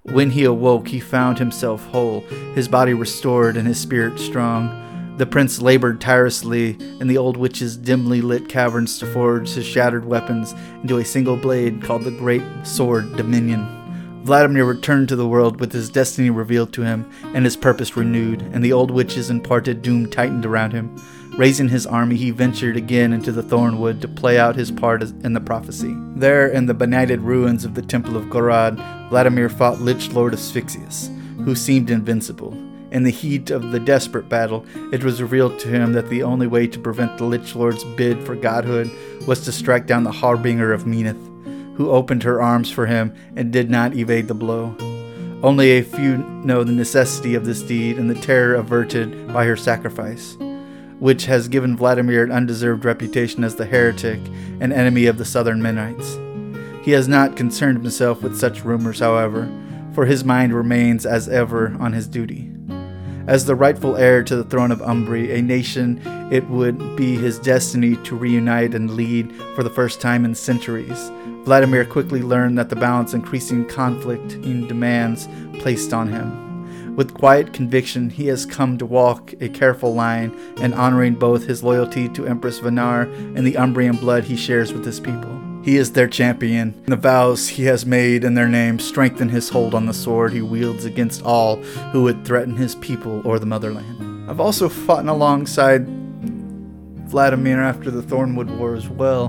When 0.04 0.32
he 0.32 0.44
awoke, 0.44 0.88
he 0.88 1.00
found 1.00 1.38
himself 1.38 1.86
whole, 1.88 2.22
his 2.56 2.68
body 2.68 2.94
restored 2.94 3.58
and 3.58 3.68
his 3.68 3.80
spirit 3.80 4.20
strong. 4.20 5.16
The 5.18 5.26
prince 5.26 5.62
labored 5.62 6.00
tirelessly 6.00 6.78
in 7.00 7.08
the 7.08 7.18
old 7.18 7.36
witch's 7.36 7.76
dimly 7.76 8.22
lit 8.22 8.48
caverns 8.48 8.98
to 9.00 9.06
forge 9.06 9.50
his 9.50 9.66
shattered 9.66 10.06
weapons 10.06 10.54
into 10.82 10.98
a 10.98 11.06
single 11.06 11.36
blade 11.36 11.84
called 11.84 12.06
the 12.06 12.12
Great 12.12 12.44
Sword 12.64 13.18
Dominion. 13.18 13.68
Vladimir 14.24 14.66
returned 14.66 15.10
to 15.10 15.16
the 15.16 15.28
world 15.28 15.60
with 15.60 15.74
his 15.74 15.90
destiny 15.90 16.30
revealed 16.30 16.72
to 16.74 16.84
him 16.84 17.10
and 17.34 17.46
his 17.46 17.58
purpose 17.58 17.98
renewed, 17.98 18.42
and 18.54 18.64
the 18.64 18.74
old 18.74 18.92
witch's 18.92 19.30
imparted 19.30 19.82
doom 19.82 20.10
tightened 20.10 20.46
around 20.46 20.72
him. 20.72 20.96
Raising 21.40 21.70
his 21.70 21.88
army, 21.88 22.18
he 22.18 22.32
ventured 22.32 22.76
again 22.76 23.14
into 23.14 23.32
the 23.32 23.42
Thornwood 23.42 24.02
to 24.02 24.10
play 24.10 24.38
out 24.38 24.58
his 24.58 24.72
part 24.72 25.02
in 25.02 25.32
the 25.32 25.40
prophecy. 25.40 25.96
There, 26.16 26.50
in 26.50 26.66
the 26.66 26.74
benighted 26.74 27.22
ruins 27.22 27.64
of 27.64 27.76
the 27.76 27.82
Temple 27.82 28.18
of 28.18 28.26
Garrodh, 28.26 28.76
Vladimir 29.10 29.48
fought 29.48 29.80
Lich 29.80 30.12
Lord 30.12 30.34
Asphyxious 30.34 31.10
who 31.46 31.56
seemed 31.56 31.90
invincible. 31.90 32.52
In 32.92 33.04
the 33.04 33.10
heat 33.10 33.52
of 33.52 33.72
the 33.72 33.80
desperate 33.80 34.28
battle, 34.28 34.66
it 34.92 35.04
was 35.04 35.22
revealed 35.22 35.60
to 35.60 35.70
him 35.70 35.94
that 35.94 36.10
the 36.10 36.24
only 36.24 36.46
way 36.46 36.68
to 36.68 36.78
prevent 36.78 37.18
the 37.18 37.24
Lich 37.24 37.56
Lord's 37.56 37.86
bid 37.96 38.22
for 38.26 38.36
godhood 38.36 38.92
was 39.26 39.46
to 39.46 39.52
strike 39.54 39.88
down 39.88 40.04
the 40.04 40.12
harbinger 40.12 40.74
of 40.74 40.84
Menoth, 40.84 41.16
who 41.78 41.92
opened 41.92 42.24
her 42.24 42.42
arms 42.42 42.70
for 42.70 42.86
him 42.86 43.16
and 43.38 43.54
did 43.54 43.70
not 43.70 43.96
evade 43.96 44.28
the 44.28 44.34
blow. 44.34 44.76
Only 45.42 45.78
a 45.78 45.84
few 45.84 46.18
know 46.18 46.66
the 46.66 46.74
necessity 46.74 47.36
of 47.36 47.46
this 47.46 47.62
deed 47.62 47.98
and 47.98 48.10
the 48.10 48.20
terror 48.20 48.56
averted 48.56 49.32
by 49.32 49.46
her 49.46 49.56
sacrifice, 49.56 50.36
which 51.00 51.26
has 51.26 51.48
given 51.48 51.78
Vladimir 51.78 52.24
an 52.24 52.32
undeserved 52.32 52.86
reputation 52.86 53.44
as 53.44 53.56
the 53.56 53.66
heretic 53.66 54.20
and 54.60 54.74
enemy 54.74 55.06
of 55.06 55.18
the 55.18 55.26
southern 55.26 55.62
Menites. 55.62 56.18
He 56.84 56.92
has 56.92 57.08
not 57.08 57.38
concerned 57.38 57.78
himself 57.78 58.22
with 58.22 58.38
such 58.38 58.64
rumors, 58.64 59.00
however, 59.00 59.50
for 59.94 60.06
his 60.06 60.24
mind 60.24 60.54
remains 60.54 61.06
as 61.06 61.28
ever 61.28 61.76
on 61.80 61.94
his 61.94 62.08
duty. 62.08 62.52
As 63.28 63.46
the 63.46 63.56
rightful 63.56 63.96
heir 63.96 64.24
to 64.24 64.36
the 64.36 64.44
throne 64.44 64.72
of 64.72 64.80
Umbrey, 64.80 65.38
a 65.38 65.42
nation 65.42 66.02
it 66.32 66.50
would 66.50 66.96
be 66.96 67.16
his 67.16 67.38
destiny 67.38 67.96
to 67.98 68.16
reunite 68.16 68.74
and 68.74 68.92
lead 68.92 69.32
for 69.56 69.64
the 69.64 69.70
first 69.70 70.02
time 70.02 70.26
in 70.26 70.34
centuries. 70.34 71.12
Vladimir 71.44 71.86
quickly 71.86 72.22
learned 72.22 72.58
that 72.58 72.70
the 72.70 72.76
balance 72.76 73.14
increasing 73.14 73.66
conflict 73.66 74.34
in 74.34 74.68
demands 74.68 75.28
placed 75.60 75.94
on 75.94 76.08
him. 76.08 76.49
With 77.00 77.14
quiet 77.14 77.54
conviction, 77.54 78.10
he 78.10 78.28
has 78.28 78.46
come 78.46 78.78
to 78.78 78.86
walk 78.86 79.34
a 79.40 79.48
careful 79.48 79.96
line 79.96 80.38
and 80.60 80.74
honoring 80.74 81.16
both 81.16 81.46
his 81.46 81.64
loyalty 81.64 82.10
to 82.10 82.28
Empress 82.28 82.60
Vanar 82.60 83.04
and 83.38 83.48
the 83.48 83.56
Umbrean 83.56 83.96
blood 83.96 84.26
he 84.26 84.36
shares 84.36 84.74
with 84.74 84.84
his 84.84 85.00
people. 85.00 85.40
He 85.64 85.78
is 85.78 85.94
their 85.94 86.10
champion. 86.10 86.74
and 86.74 86.88
The 86.88 86.98
vows 86.98 87.48
he 87.48 87.64
has 87.64 87.86
made 87.86 88.26
in 88.26 88.34
their 88.34 88.50
name 88.50 88.80
strengthen 88.80 89.30
his 89.30 89.48
hold 89.48 89.74
on 89.74 89.86
the 89.86 89.94
sword 89.94 90.34
he 90.34 90.42
wields 90.42 90.84
against 90.84 91.24
all 91.24 91.56
who 91.94 92.04
would 92.04 92.26
threaten 92.26 92.58
his 92.58 92.76
people 92.76 93.26
or 93.26 93.40
the 93.40 93.46
motherland. 93.46 94.30
I've 94.30 94.42
also 94.42 94.68
fought 94.68 95.08
alongside 95.08 95.88
Vladimir 97.08 97.62
after 97.62 97.92
the 97.92 98.02
Thornwood 98.02 98.58
War 98.58 98.76
as 98.76 98.90
well, 98.90 99.28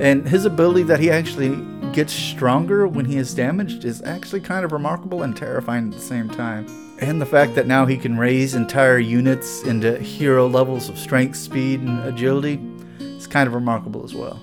and 0.00 0.28
his 0.28 0.44
ability 0.44 0.82
that 0.82 0.98
he 0.98 1.12
actually 1.12 1.50
gets 1.92 2.12
stronger 2.12 2.86
when 2.86 3.04
he 3.04 3.16
is 3.16 3.34
damaged 3.34 3.84
is 3.84 4.02
actually 4.02 4.40
kind 4.40 4.64
of 4.64 4.72
remarkable 4.72 5.22
and 5.22 5.36
terrifying 5.36 5.88
at 5.88 5.94
the 5.94 6.00
same 6.00 6.28
time. 6.28 6.66
And 7.00 7.20
the 7.20 7.26
fact 7.26 7.54
that 7.54 7.66
now 7.66 7.86
he 7.86 7.96
can 7.96 8.18
raise 8.18 8.54
entire 8.54 8.98
units 8.98 9.62
into 9.62 9.98
hero 9.98 10.48
levels 10.48 10.88
of 10.88 10.98
strength, 10.98 11.36
speed, 11.36 11.80
and 11.80 12.04
agility 12.04 12.60
is 13.00 13.26
kind 13.26 13.46
of 13.46 13.54
remarkable 13.54 14.04
as 14.04 14.14
well. 14.14 14.40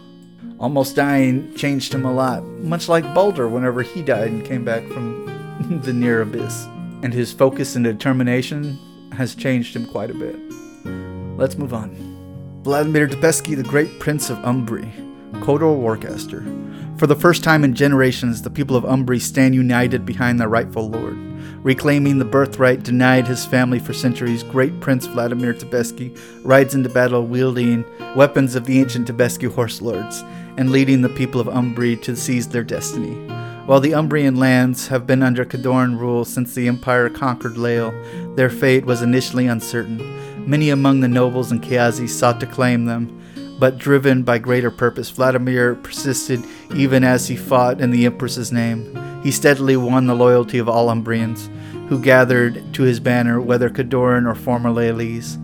Almost 0.59 0.95
dying 0.95 1.53
changed 1.55 1.93
him 1.93 2.05
a 2.05 2.13
lot, 2.13 2.43
much 2.43 2.87
like 2.87 3.03
Baldur 3.13 3.49
whenever 3.49 3.81
he 3.81 4.01
died 4.01 4.29
and 4.29 4.45
came 4.45 4.63
back 4.63 4.87
from 4.87 5.81
the 5.83 5.91
near 5.91 6.21
abyss. 6.21 6.65
And 7.03 7.13
his 7.13 7.33
focus 7.33 7.75
and 7.75 7.83
determination 7.83 8.77
has 9.11 9.35
changed 9.35 9.75
him 9.75 9.85
quite 9.85 10.11
a 10.11 10.13
bit. 10.13 10.37
Let's 11.37 11.57
move 11.57 11.73
on. 11.73 12.15
Vladimir 12.63 13.07
Tzepesci, 13.07 13.55
the 13.55 13.63
great 13.63 13.99
prince 13.99 14.29
of 14.29 14.37
Umbrey, 14.39 14.91
Khador 15.33 15.77
Warcaster. 15.77 16.43
For 16.97 17.07
the 17.07 17.15
first 17.15 17.43
time 17.43 17.65
in 17.65 17.73
generations, 17.73 18.41
the 18.41 18.49
people 18.49 18.77
of 18.77 18.85
Umbrey 18.85 19.19
stand 19.19 19.53
united 19.53 20.05
behind 20.05 20.39
their 20.39 20.47
rightful 20.47 20.89
lord. 20.89 21.17
Reclaiming 21.61 22.19
the 22.19 22.25
birthright 22.25 22.83
denied 22.83 23.27
his 23.27 23.45
family 23.45 23.79
for 23.79 23.91
centuries, 23.91 24.43
great 24.43 24.79
Prince 24.79 25.05
Vladimir 25.05 25.53
Tzepesci 25.53 26.17
rides 26.45 26.73
into 26.73 26.87
battle 26.87 27.27
wielding 27.27 27.83
weapons 28.15 28.55
of 28.55 28.63
the 28.63 28.79
ancient 28.79 29.09
Tzepesci 29.09 29.53
horse 29.53 29.81
lords 29.81 30.23
and 30.55 30.71
leading 30.71 31.01
the 31.01 31.09
people 31.09 31.41
of 31.41 31.47
Umbrey 31.47 32.01
to 32.01 32.15
seize 32.15 32.47
their 32.47 32.63
destiny. 32.63 33.15
While 33.65 33.81
the 33.81 33.91
Umbrean 33.91 34.37
lands 34.37 34.87
have 34.87 35.05
been 35.05 35.21
under 35.21 35.43
Khadoran 35.43 35.99
rule 35.99 36.23
since 36.23 36.55
the 36.55 36.69
Empire 36.69 37.09
conquered 37.09 37.55
Llael, 37.55 37.91
their 38.37 38.49
fate 38.49 38.85
was 38.85 39.01
initially 39.01 39.47
uncertain. 39.47 40.47
Many 40.49 40.69
among 40.69 41.01
the 41.01 41.09
nobles 41.09 41.51
and 41.51 41.61
Kayazy 41.61 42.07
sought 42.07 42.39
to 42.39 42.45
claim 42.45 42.85
them, 42.85 43.21
but 43.59 43.77
driven 43.77 44.23
by 44.23 44.37
greater 44.37 44.71
purpose, 44.71 45.09
Vladimir 45.09 45.75
persisted 45.75 46.43
even 46.75 47.03
as 47.03 47.27
he 47.27 47.35
fought 47.35 47.79
in 47.79 47.91
the 47.91 48.05
Empress's 48.05 48.51
name. 48.51 48.99
He 49.23 49.31
steadily 49.31 49.77
won 49.77 50.07
the 50.07 50.15
loyalty 50.15 50.57
of 50.57 50.69
all 50.69 50.89
Umbreans, 50.89 51.49
who 51.87 52.01
gathered 52.01 52.73
to 52.73 52.83
his 52.83 52.99
banner, 52.99 53.39
whether 53.39 53.69
Khadoran 53.69 54.27
or 54.27 54.35
former 54.35 54.69
Llaelese. 54.69 55.41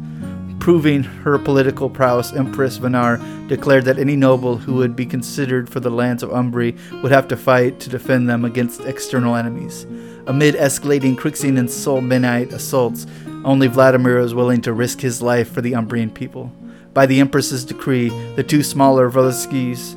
Proving 0.60 1.02
her 1.04 1.40
political 1.40 1.90
prowess, 1.90 2.32
Empress 2.34 2.78
Vanar 2.78 3.20
declared 3.48 3.86
that 3.86 3.98
any 3.98 4.16
noble 4.16 4.58
who 4.58 4.76
would 4.76 4.96
be 4.96 5.08
considered 5.08 5.68
for 5.68 5.80
the 5.80 5.90
lands 5.90 6.22
of 6.22 6.30
Umbrey 6.30 6.78
would 7.02 7.12
have 7.12 7.28
to 7.30 7.38
fight 7.38 7.80
to 7.80 7.90
defend 7.90 8.30
them 8.30 8.46
against 8.46 8.82
external 8.82 9.36
enemies. 9.36 9.86
Amid 10.28 10.54
escalating 10.54 11.16
Cryxian 11.16 11.58
and 11.58 11.70
Sul 11.70 12.02
Menite 12.02 12.54
assaults, 12.54 13.08
only 13.44 13.66
Vladimir 13.68 14.20
was 14.20 14.36
willing 14.36 14.62
to 14.62 14.74
risk 14.74 15.02
his 15.02 15.20
life 15.20 15.52
for 15.52 15.62
the 15.62 15.74
Umbrean 15.74 16.14
people. 16.14 16.52
By 16.94 17.06
the 17.06 17.22
Empress's 17.22 17.64
decree, 17.64 18.10
the 18.36 18.44
two 18.44 18.64
smaller 18.64 19.10
Volskis 19.10 19.96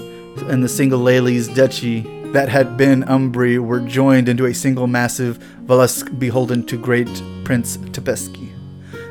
and 0.48 0.62
the 0.62 0.68
single 0.68 1.00
Llaelese 1.00 1.52
duchy 1.52 2.02
that 2.32 2.48
had 2.48 2.76
been 2.76 3.02
Umbrey 3.04 3.58
were 3.58 3.80
joined 3.80 4.28
into 4.28 4.46
a 4.46 4.54
single 4.54 4.86
massive 4.86 5.38
Volsk 5.66 6.16
beholden 6.18 6.64
to 6.66 6.76
great 6.76 7.22
Prince 7.44 7.78
Tzepesci. 7.78 8.52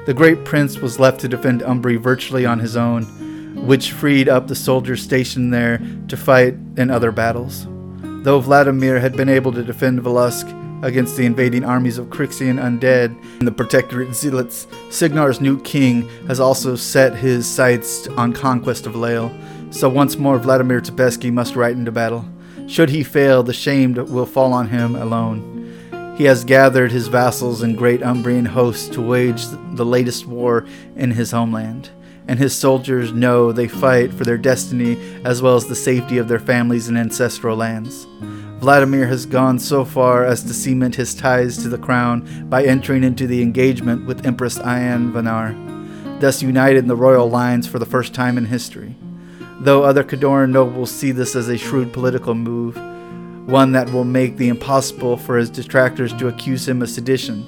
The 0.05 0.13
great 0.13 0.45
prince 0.45 0.77
was 0.79 0.99
left 0.99 1.21
to 1.21 1.27
defend 1.27 1.61
Umbrey 1.61 1.97
virtually 1.97 2.45
on 2.45 2.59
his 2.59 2.75
own, 2.77 3.03
which 3.67 3.91
freed 3.91 4.27
up 4.29 4.47
the 4.47 4.55
soldiers 4.55 5.01
stationed 5.01 5.53
there 5.53 5.81
to 6.07 6.17
fight 6.17 6.55
in 6.77 6.89
other 6.89 7.11
battles. 7.11 7.67
Though 8.23 8.39
Vladimir 8.39 8.99
had 8.99 9.17
been 9.17 9.29
able 9.29 9.51
to 9.53 9.63
defend 9.63 10.01
Volsk 10.01 10.51
against 10.83 11.15
the 11.15 11.25
invading 11.25 11.63
armies 11.63 11.97
of 11.97 12.07
Cryxian 12.07 12.59
undead 12.59 13.15
and 13.39 13.47
the 13.47 13.51
protectorate 13.51 14.13
zealots, 14.13 14.67
Cygnar's 14.89 15.41
new 15.41 15.59
king 15.61 16.07
has 16.27 16.39
also 16.39 16.75
set 16.75 17.15
his 17.15 17.47
sights 17.47 18.07
on 18.09 18.33
conquest 18.33 18.85
of 18.85 18.93
Llael, 18.93 19.31
so 19.73 19.89
once 19.89 20.17
more 20.17 20.37
Vladimir 20.37 20.81
Tzepesci 20.81 21.31
must 21.31 21.55
ride 21.55 21.77
into 21.77 21.91
battle. 21.91 22.25
Should 22.67 22.89
he 22.89 23.03
fail, 23.03 23.43
the 23.43 23.53
shame 23.53 23.93
will 23.93 24.25
fall 24.25 24.53
on 24.53 24.67
him 24.67 24.95
alone. 24.95 26.15
He 26.17 26.25
has 26.25 26.43
gathered 26.43 26.91
his 26.91 27.07
vassals 27.07 27.63
and 27.63 27.77
great 27.77 28.01
Umbrean 28.01 28.45
hosts 28.45 28.87
to 28.89 29.01
wage 29.01 29.45
the 29.73 29.85
latest 29.85 30.27
war 30.27 30.65
in 30.95 31.11
his 31.11 31.31
homeland, 31.31 31.89
and 32.27 32.37
his 32.37 32.53
soldiers 32.53 33.11
know 33.13 33.51
they 33.51 33.67
fight 33.67 34.13
for 34.13 34.25
their 34.25 34.37
destiny 34.37 34.97
as 35.23 35.41
well 35.41 35.55
as 35.55 35.65
the 35.65 35.75
safety 35.75 36.17
of 36.17 36.27
their 36.27 36.39
families 36.39 36.87
and 36.87 36.97
ancestral 36.97 37.57
lands. 37.57 38.05
Vladimir 38.63 39.07
has 39.07 39.25
gone 39.25 39.59
so 39.59 39.83
far 39.83 40.23
as 40.23 40.41
to 40.41 40.53
cement 40.53 40.95
his 40.95 41.13
ties 41.13 41.57
to 41.57 41.67
the 41.67 41.77
crown 41.77 42.47
by 42.47 42.63
entering 42.63 43.03
into 43.03 43.27
the 43.27 43.41
engagement 43.41 44.05
with 44.05 44.25
Empress 44.25 44.57
Ayn 44.59 45.11
Vanar, 45.11 46.21
thus 46.21 46.41
united 46.41 46.77
in 46.77 46.87
the 46.87 46.95
royal 46.95 47.29
lines 47.29 47.67
for 47.67 47.77
the 47.77 47.85
first 47.85 48.13
time 48.13 48.37
in 48.37 48.45
history. 48.45 48.95
Though 49.59 49.83
other 49.83 50.01
Khadoran 50.01 50.51
nobles 50.51 50.91
see 50.91 51.11
this 51.11 51.35
as 51.35 51.49
a 51.49 51.57
shrewd 51.57 51.91
political 51.91 52.35
move, 52.35 52.77
one 53.49 53.73
that 53.73 53.91
will 53.91 54.05
make 54.05 54.37
the 54.37 54.47
impossible 54.47 55.17
for 55.17 55.35
his 55.35 55.49
detractors 55.49 56.13
to 56.13 56.29
accuse 56.29 56.65
him 56.65 56.81
of 56.81 56.89
sedition. 56.89 57.45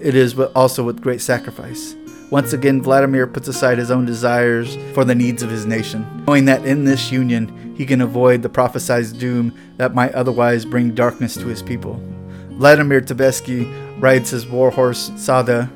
It 0.00 0.14
is 0.14 0.38
also 0.38 0.82
with 0.82 1.02
great 1.02 1.20
sacrifice. 1.20 1.94
Once 2.30 2.52
again, 2.52 2.82
Vladimir 2.82 3.26
puts 3.26 3.48
aside 3.48 3.78
his 3.78 3.90
own 3.90 4.04
desires 4.04 4.76
for 4.92 5.02
the 5.02 5.14
needs 5.14 5.42
of 5.42 5.48
his 5.48 5.64
nation, 5.64 6.24
knowing 6.26 6.44
that 6.44 6.64
in 6.66 6.84
this 6.84 7.10
union 7.10 7.74
he 7.74 7.86
can 7.86 8.02
avoid 8.02 8.42
the 8.42 8.48
prophesied 8.48 9.18
doom 9.18 9.54
that 9.78 9.94
might 9.94 10.12
otherwise 10.12 10.66
bring 10.66 10.94
darkness 10.94 11.34
to 11.34 11.46
his 11.46 11.62
people. 11.62 12.02
Vladimir 12.50 13.00
Tzepesci 13.00 14.02
rides 14.02 14.30
his 14.30 14.46
warhorse 14.46 15.10
Sada 15.16 15.70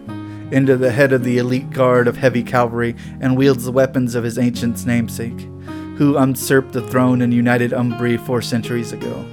into 0.50 0.76
the 0.76 0.90
head 0.90 1.14
of 1.14 1.24
the 1.24 1.38
elite 1.38 1.70
guard 1.70 2.06
of 2.06 2.18
heavy 2.18 2.42
cavalry 2.42 2.94
and 3.22 3.34
wields 3.34 3.64
the 3.64 3.72
weapons 3.72 4.14
of 4.14 4.24
his 4.24 4.38
ancient 4.38 4.84
namesake, 4.84 5.48
who 5.96 6.18
usurped 6.18 6.72
the 6.72 6.86
throne 6.88 7.22
and 7.22 7.32
united 7.32 7.70
Umbrey 7.70 8.18
four 8.18 8.42
centuries 8.42 8.92
ago 8.92 9.24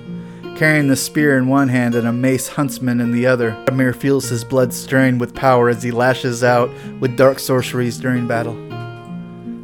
carrying 0.59 0.89
the 0.89 0.95
spear 0.95 1.37
in 1.37 1.47
one 1.47 1.69
hand 1.69 1.95
and 1.95 2.05
a 2.05 2.11
mace 2.11 2.49
huntsman 2.49 2.99
in 2.99 3.13
the 3.13 3.25
other. 3.25 3.51
Amir 3.69 3.93
feels 3.93 4.27
his 4.27 4.43
blood 4.43 4.73
stirring 4.73 5.17
with 5.17 5.33
power 5.33 5.69
as 5.69 5.81
he 5.81 5.89
lashes 5.89 6.43
out 6.43 6.69
with 6.99 7.15
dark 7.15 7.39
sorceries 7.39 7.97
during 7.97 8.27
battle. 8.27 8.55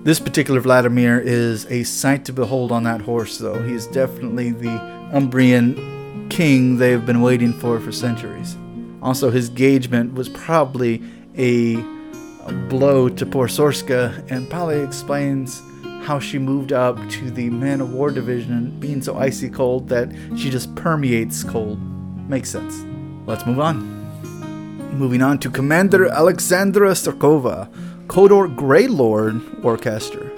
This 0.06 0.22
particular 0.22 0.62
Vladimir 0.62 1.20
is 1.20 1.66
a 1.66 1.84
sight 1.84 2.24
to 2.26 2.32
behold 2.32 2.72
on 2.72 2.84
that 2.84 3.02
horse, 3.02 3.40
though. 3.40 3.62
He 3.62 3.74
is 3.74 3.88
definitely 3.88 4.52
the 4.52 4.80
Umbrean 5.12 6.30
king 6.30 6.78
they've 6.78 7.06
been 7.06 7.20
waiting 7.20 7.52
for 7.52 7.78
for 7.82 7.92
centuries. 7.92 8.56
Also, 9.02 9.30
his 9.30 9.50
engagement 9.50 10.14
was 10.14 10.30
probably 10.30 11.04
a, 11.38 11.76
a 12.46 12.54
blow 12.70 13.10
to 13.10 13.26
poor 13.26 13.50
Sorscha 13.50 14.32
and 14.32 14.50
probably 14.50 14.80
explains 14.80 15.62
how 16.06 16.20
she 16.20 16.38
moved 16.38 16.72
up 16.72 16.98
to 17.10 17.32
the 17.32 17.50
man 17.50 17.82
of 17.82 17.92
war 17.92 18.12
division 18.12 18.70
being 18.80 19.02
so 19.02 19.18
icy 19.18 19.50
cold 19.50 19.90
that 19.90 20.08
she 20.38 20.52
just 20.52 20.74
permeates 20.76 21.44
cold. 21.44 21.80
Makes 22.30 22.52
sense. 22.52 22.86
Let's 23.26 23.44
move 23.48 23.60
on. 23.60 23.80
Moving 24.96 25.24
on 25.24 25.40
to 25.40 25.50
Commander 25.50 26.06
Aleksandra 26.06 26.94
Starkova, 26.94 27.68
Khador 28.06 28.56
Grey 28.56 28.86
Lord 28.88 29.36
Warcaster. 29.64 30.32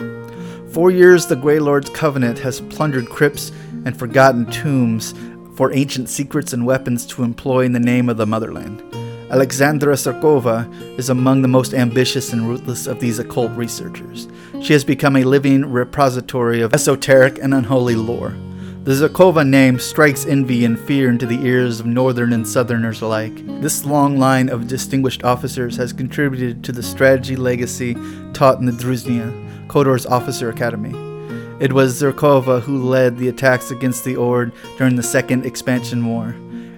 For 0.73 0.89
years, 0.89 1.27
the 1.27 1.35
Grey 1.35 1.59
Lord's 1.59 1.89
Covenant 1.89 2.39
has 2.39 2.61
plundered 2.61 3.09
crypts 3.09 3.51
and 3.83 3.99
forgotten 3.99 4.45
tombs 4.45 5.13
for 5.57 5.73
ancient 5.73 6.07
secrets 6.07 6.53
and 6.53 6.65
weapons 6.65 7.05
to 7.07 7.23
employ 7.23 7.65
in 7.65 7.73
the 7.73 7.79
name 7.79 8.07
of 8.07 8.15
the 8.15 8.25
motherland. 8.25 8.86
Aleksandra 9.29 9.93
Zerkova 9.97 10.71
is 10.97 11.09
among 11.09 11.41
the 11.41 11.49
most 11.49 11.73
ambitious 11.73 12.31
and 12.31 12.47
ruthless 12.47 12.87
of 12.87 13.01
these 13.01 13.19
occult 13.19 13.51
researchers. 13.57 14.29
She 14.61 14.71
has 14.71 14.85
become 14.85 15.17
a 15.17 15.25
living 15.25 15.69
repository 15.69 16.61
of 16.61 16.73
esoteric 16.73 17.37
and 17.41 17.53
unholy 17.53 17.95
lore. 17.95 18.37
The 18.83 18.93
Zerkova 18.93 19.45
name 19.45 19.79
strikes 19.79 20.25
envy 20.25 20.63
and 20.63 20.79
fear 20.79 21.09
into 21.09 21.25
the 21.25 21.45
ears 21.45 21.81
of 21.81 21.85
northern 21.85 22.31
and 22.31 22.47
southerners 22.47 23.01
alike. 23.01 23.45
This 23.59 23.83
long 23.83 24.17
line 24.17 24.47
of 24.47 24.69
distinguished 24.69 25.25
officers 25.25 25.75
has 25.75 25.91
contributed 25.91 26.63
to 26.63 26.71
the 26.71 26.81
strategy 26.81 27.35
legacy 27.35 27.97
taught 28.31 28.59
in 28.59 28.65
the 28.65 28.71
Druzhina, 28.71 29.67
Khador's 29.67 30.05
officer 30.05 30.49
academy. 30.49 30.93
It 31.59 31.73
was 31.73 32.01
Zerkova 32.01 32.61
who 32.61 32.81
led 32.81 33.17
the 33.17 33.27
attacks 33.27 33.71
against 33.71 34.05
the 34.05 34.15
Ord 34.15 34.53
during 34.77 34.95
the 34.95 35.03
Second 35.03 35.45
Expansion 35.45 36.05
War, 36.05 36.29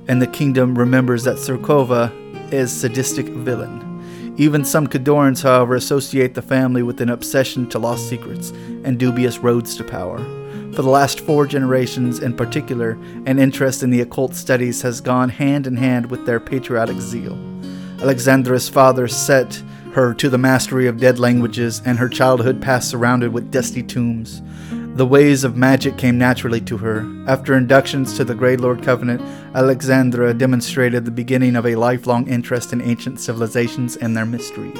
and 0.07 0.19
the 0.19 0.25
kingdom 0.25 0.75
remembers 0.75 1.23
that 1.25 1.35
Zerkova 1.37 2.11
is 2.51 2.71
sadistic 2.71 3.27
villain. 3.27 4.35
Even 4.37 4.63
some 4.63 4.87
Khadorans, 4.87 5.43
however, 5.43 5.75
associate 5.75 6.33
the 6.33 6.41
family 6.41 6.81
with 6.81 7.01
an 7.01 7.09
obsession 7.09 7.67
to 7.69 7.79
lost 7.79 8.07
secrets 8.07 8.51
and 8.83 8.97
dubious 8.97 9.39
roads 9.39 9.75
to 9.75 9.83
power. 9.83 10.19
For 10.73 10.81
the 10.81 10.89
last 10.89 11.19
four 11.19 11.45
generations, 11.45 12.19
in 12.19 12.35
particular, 12.35 12.91
an 13.25 13.39
interest 13.39 13.83
in 13.83 13.89
the 13.89 14.01
occult 14.01 14.35
studies 14.35 14.81
has 14.81 15.01
gone 15.01 15.29
hand 15.29 15.67
in 15.67 15.75
hand 15.75 16.09
with 16.09 16.25
their 16.25 16.39
patriotic 16.39 16.99
zeal. 16.99 17.37
Aleksandra's 17.97 18.69
father 18.69 19.07
set 19.07 19.61
her 19.93 20.13
to 20.13 20.29
the 20.29 20.37
mastery 20.37 20.87
of 20.87 20.99
dead 20.99 21.19
languages, 21.19 21.81
and 21.85 21.97
her 21.97 22.07
childhood 22.07 22.61
passed 22.61 22.89
surrounded 22.89 23.33
with 23.33 23.51
dusty 23.51 23.83
tombs. 23.83 24.41
The 24.95 25.05
ways 25.05 25.45
of 25.45 25.55
magic 25.55 25.97
came 25.97 26.17
naturally 26.17 26.59
to 26.61 26.77
her. 26.77 27.09
After 27.25 27.55
inductions 27.55 28.17
to 28.17 28.25
the 28.25 28.35
Grey 28.35 28.57
Lord 28.57 28.83
Covenant, 28.83 29.21
Aleksandra 29.53 30.37
demonstrated 30.37 31.05
the 31.05 31.11
beginning 31.11 31.55
of 31.55 31.65
a 31.65 31.75
lifelong 31.75 32.27
interest 32.27 32.73
in 32.73 32.81
ancient 32.81 33.21
civilizations 33.21 33.95
and 33.95 34.15
their 34.15 34.25
mysteries. 34.25 34.77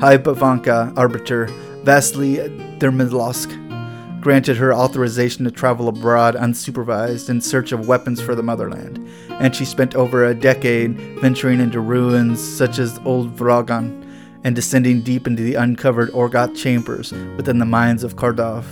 High 0.00 0.18
Bovanka 0.18 0.92
Arbiter 0.96 1.46
Vasily 1.84 2.38
Dermidlovsk 2.80 4.20
granted 4.20 4.56
her 4.56 4.74
authorization 4.74 5.44
to 5.44 5.52
travel 5.52 5.88
abroad 5.88 6.34
unsupervised 6.34 7.30
in 7.30 7.40
search 7.40 7.70
of 7.70 7.86
weapons 7.86 8.20
for 8.20 8.34
the 8.34 8.42
motherland, 8.42 8.98
and 9.30 9.54
she 9.54 9.64
spent 9.64 9.94
over 9.94 10.24
a 10.24 10.34
decade 10.34 10.98
venturing 11.20 11.60
into 11.60 11.78
ruins 11.78 12.40
such 12.42 12.80
as 12.80 12.98
Old 13.04 13.36
Vragan 13.36 14.04
and 14.42 14.56
descending 14.56 15.02
deep 15.02 15.28
into 15.28 15.44
the 15.44 15.54
uncovered 15.54 16.10
Orgoth 16.10 16.56
chambers 16.56 17.12
within 17.36 17.58
the 17.58 17.64
mines 17.64 18.02
of 18.02 18.16
Khardov. 18.16 18.64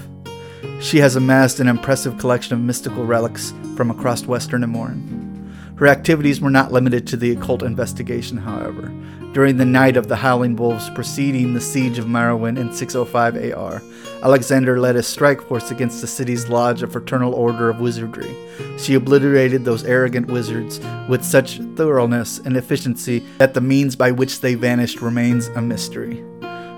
She 0.84 0.98
has 0.98 1.16
amassed 1.16 1.60
an 1.60 1.68
impressive 1.68 2.18
collection 2.18 2.52
of 2.52 2.60
mystical 2.60 3.06
relics 3.06 3.54
from 3.74 3.90
across 3.90 4.26
western 4.26 4.60
Immoren. 4.60 5.50
Her 5.78 5.86
activities 5.86 6.42
were 6.42 6.50
not 6.50 6.72
limited 6.72 7.06
to 7.06 7.16
the 7.16 7.30
occult 7.30 7.62
investigation, 7.62 8.36
however. 8.36 8.92
During 9.32 9.56
the 9.56 9.64
night 9.64 9.96
of 9.96 10.08
the 10.08 10.16
Howling 10.16 10.56
Wolves 10.56 10.90
preceding 10.90 11.54
the 11.54 11.60
siege 11.62 11.98
of 11.98 12.04
Merywyn 12.04 12.58
in 12.58 12.70
605 12.70 13.54
AR, 13.54 13.82
Alexander 14.22 14.78
led 14.78 14.94
a 14.96 15.02
strike 15.02 15.40
force 15.40 15.70
against 15.70 16.02
the 16.02 16.06
city's 16.06 16.50
lodge 16.50 16.82
of 16.82 16.92
Fraternal 16.92 17.32
Order 17.32 17.70
of 17.70 17.80
Wizardry. 17.80 18.36
She 18.76 18.92
obliterated 18.92 19.64
those 19.64 19.84
arrogant 19.84 20.26
wizards 20.26 20.80
with 21.08 21.24
such 21.24 21.60
thoroughness 21.76 22.40
and 22.40 22.58
efficiency 22.58 23.20
that 23.38 23.54
the 23.54 23.62
means 23.62 23.96
by 23.96 24.10
which 24.10 24.42
they 24.42 24.54
vanished 24.54 25.00
remains 25.00 25.46
a 25.48 25.62
mystery. 25.62 26.22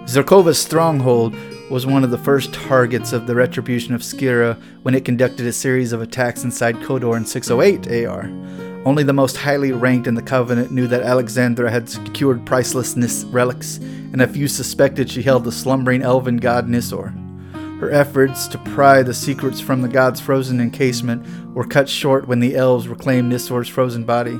Zerkova's 0.06 0.60
stronghold 0.60 1.34
was 1.68 1.84
one 1.84 2.04
of 2.04 2.12
the 2.12 2.18
first 2.18 2.54
targets 2.54 3.12
of 3.12 3.26
the 3.26 3.34
retribution 3.34 3.92
of 3.92 4.00
Scyrah 4.00 4.60
when 4.82 4.94
it 4.94 5.04
conducted 5.04 5.46
a 5.46 5.52
series 5.52 5.92
of 5.92 6.00
attacks 6.00 6.44
inside 6.44 6.76
Khador 6.76 7.16
in 7.16 7.26
608 7.26 8.06
AR. 8.06 8.30
Only 8.86 9.02
the 9.02 9.12
most 9.12 9.36
highly 9.36 9.72
ranked 9.72 10.06
in 10.06 10.14
the 10.14 10.22
Covenant 10.22 10.70
knew 10.70 10.86
that 10.86 11.02
Aleksandra 11.02 11.68
had 11.68 11.88
secured 11.88 12.46
priceless 12.46 13.24
relics, 13.24 13.78
and 13.78 14.22
a 14.22 14.28
few 14.28 14.46
suspected 14.46 15.10
she 15.10 15.22
held 15.22 15.42
the 15.42 15.50
slumbering 15.50 16.02
elven 16.02 16.36
god 16.36 16.68
Nyssor. 16.68 17.12
Her 17.80 17.90
efforts 17.90 18.46
to 18.48 18.58
pry 18.58 19.02
the 19.02 19.12
secrets 19.12 19.60
from 19.60 19.82
the 19.82 19.88
god's 19.88 20.20
frozen 20.20 20.60
encasement 20.60 21.26
were 21.52 21.66
cut 21.66 21.88
short 21.88 22.28
when 22.28 22.38
the 22.38 22.54
elves 22.54 22.86
reclaimed 22.86 23.32
Nyssor's 23.32 23.68
frozen 23.68 24.04
body. 24.04 24.38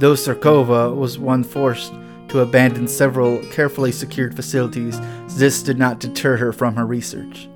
Though 0.00 0.14
Zerkova 0.14 0.94
was 0.94 1.20
one 1.20 1.44
forced 1.44 1.92
to 2.34 2.40
abandon 2.40 2.88
several 2.88 3.38
carefully 3.52 3.92
secured 3.92 4.34
facilities, 4.34 4.98
this 5.36 5.62
did 5.62 5.78
not 5.78 6.00
deter 6.00 6.36
her 6.36 6.52
from 6.52 6.74
her 6.74 6.84
research. 6.84 7.48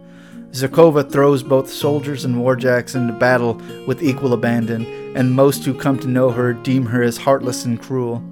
Zerkova 0.52 1.10
throws 1.10 1.42
both 1.42 1.68
soldiers 1.68 2.24
and 2.24 2.36
warjacks 2.36 2.94
into 2.94 3.12
battle 3.12 3.54
with 3.88 4.04
equal 4.04 4.34
abandon, 4.34 4.86
and 5.16 5.34
most 5.34 5.64
who 5.64 5.74
come 5.74 5.98
to 5.98 6.06
know 6.06 6.30
her 6.30 6.52
deem 6.52 6.86
her 6.86 7.02
as 7.02 7.16
heartless 7.16 7.64
and 7.64 7.82
cruel. 7.82 8.22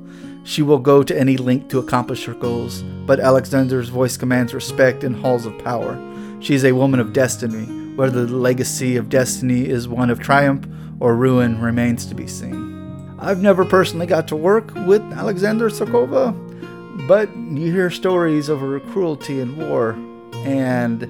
She 0.44 0.62
will 0.62 0.78
go 0.78 1.02
to 1.02 1.18
any 1.18 1.37
length 1.37 1.66
to 1.70 1.80
accomplish 1.80 2.26
her 2.26 2.35
goals, 2.35 2.85
but 3.06 3.18
Alexander's 3.18 3.88
voice 3.88 4.16
commands 4.16 4.54
respect 4.54 5.02
in 5.02 5.14
halls 5.14 5.46
of 5.46 5.59
power. 5.64 6.00
She 6.38 6.54
is 6.54 6.64
a 6.64 6.76
woman 6.76 7.00
of 7.00 7.12
destiny. 7.12 7.66
Whether 7.96 8.24
the 8.24 8.37
legacy 8.37 8.96
of 8.96 9.09
destiny 9.09 9.68
is 9.68 9.88
one 9.88 10.11
of 10.11 10.20
triumph 10.20 10.64
or 11.00 11.16
ruin 11.16 11.61
remains 11.61 12.06
to 12.06 12.14
be 12.14 12.28
seen. 12.28 12.75
I've 13.18 13.40
never 13.40 13.64
personally 13.64 14.07
got 14.07 14.29
to 14.29 14.37
work 14.37 14.74
with 14.87 15.02
Alexander 15.12 15.70
Sokova, 15.70 16.35
but 17.09 17.35
you 17.37 17.72
hear 17.72 17.90
stories 17.90 18.48
of 18.48 18.61
her 18.61 18.79
cruelty 18.81 19.40
in 19.40 19.57
war, 19.57 19.96
and 20.44 21.02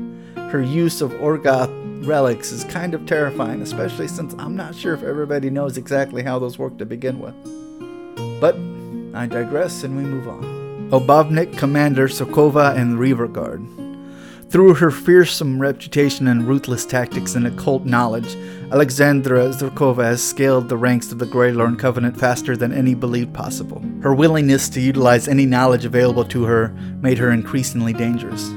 her 0.50 0.62
use 0.62 1.00
of 1.00 1.10
Orgoth 1.12 2.06
relics 2.06 2.52
is 2.52 2.62
kind 2.64 2.94
of 2.94 3.06
terrifying, 3.06 3.60
especially 3.60 4.06
since 4.06 4.34
I'm 4.38 4.54
not 4.54 4.74
sure 4.74 4.94
if 4.94 5.02
everybody 5.02 5.50
knows 5.50 5.76
exactly 5.76 6.22
how 6.22 6.38
those 6.38 6.58
work 6.58 6.78
to 6.78 6.86
begin 6.86 7.18
with. 7.18 7.34
But 8.40 8.54
I 9.14 9.26
digress 9.26 9.82
and 9.82 9.96
we 9.96 10.04
move 10.04 10.28
on. 10.28 10.90
Obavnik, 10.90 11.58
Commander 11.58 12.06
Sokova, 12.06 12.76
and 12.76 12.98
Reaver 12.98 13.26
Guard. 13.26 13.66
Through 14.48 14.74
her 14.74 14.92
fearsome 14.92 15.60
reputation 15.60 16.28
and 16.28 16.46
ruthless 16.46 16.86
tactics 16.86 17.34
and 17.34 17.48
occult 17.48 17.84
knowledge, 17.84 18.36
Aleksandra 18.70 19.52
Zerkova 19.52 20.04
has 20.04 20.22
scaled 20.22 20.68
the 20.68 20.76
ranks 20.76 21.10
of 21.10 21.18
the 21.18 21.26
Grey 21.26 21.50
Greylorn 21.50 21.76
Covenant 21.76 22.16
faster 22.16 22.56
than 22.56 22.72
any 22.72 22.94
believed 22.94 23.34
possible. 23.34 23.82
Her 24.02 24.14
willingness 24.14 24.68
to 24.68 24.80
utilize 24.80 25.26
any 25.26 25.46
knowledge 25.46 25.84
available 25.84 26.24
to 26.26 26.44
her 26.44 26.68
made 27.00 27.18
her 27.18 27.32
increasingly 27.32 27.92
dangerous. 27.92 28.48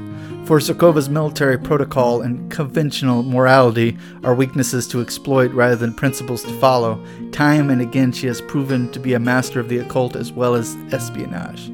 For 0.44 0.60
Zerkova's 0.60 1.08
military 1.08 1.58
protocol 1.58 2.22
and 2.22 2.48
conventional 2.52 3.24
morality 3.24 3.98
are 4.22 4.34
weaknesses 4.34 4.86
to 4.88 5.00
exploit 5.00 5.52
rather 5.52 5.76
than 5.76 5.92
principles 5.92 6.44
to 6.44 6.58
follow. 6.60 7.04
Time 7.32 7.68
and 7.68 7.80
again, 7.80 8.12
she 8.12 8.28
has 8.28 8.40
proven 8.40 8.92
to 8.92 9.00
be 9.00 9.14
a 9.14 9.20
master 9.20 9.58
of 9.58 9.68
the 9.68 9.78
occult 9.78 10.14
as 10.14 10.30
well 10.30 10.54
as 10.54 10.76
espionage. 10.92 11.72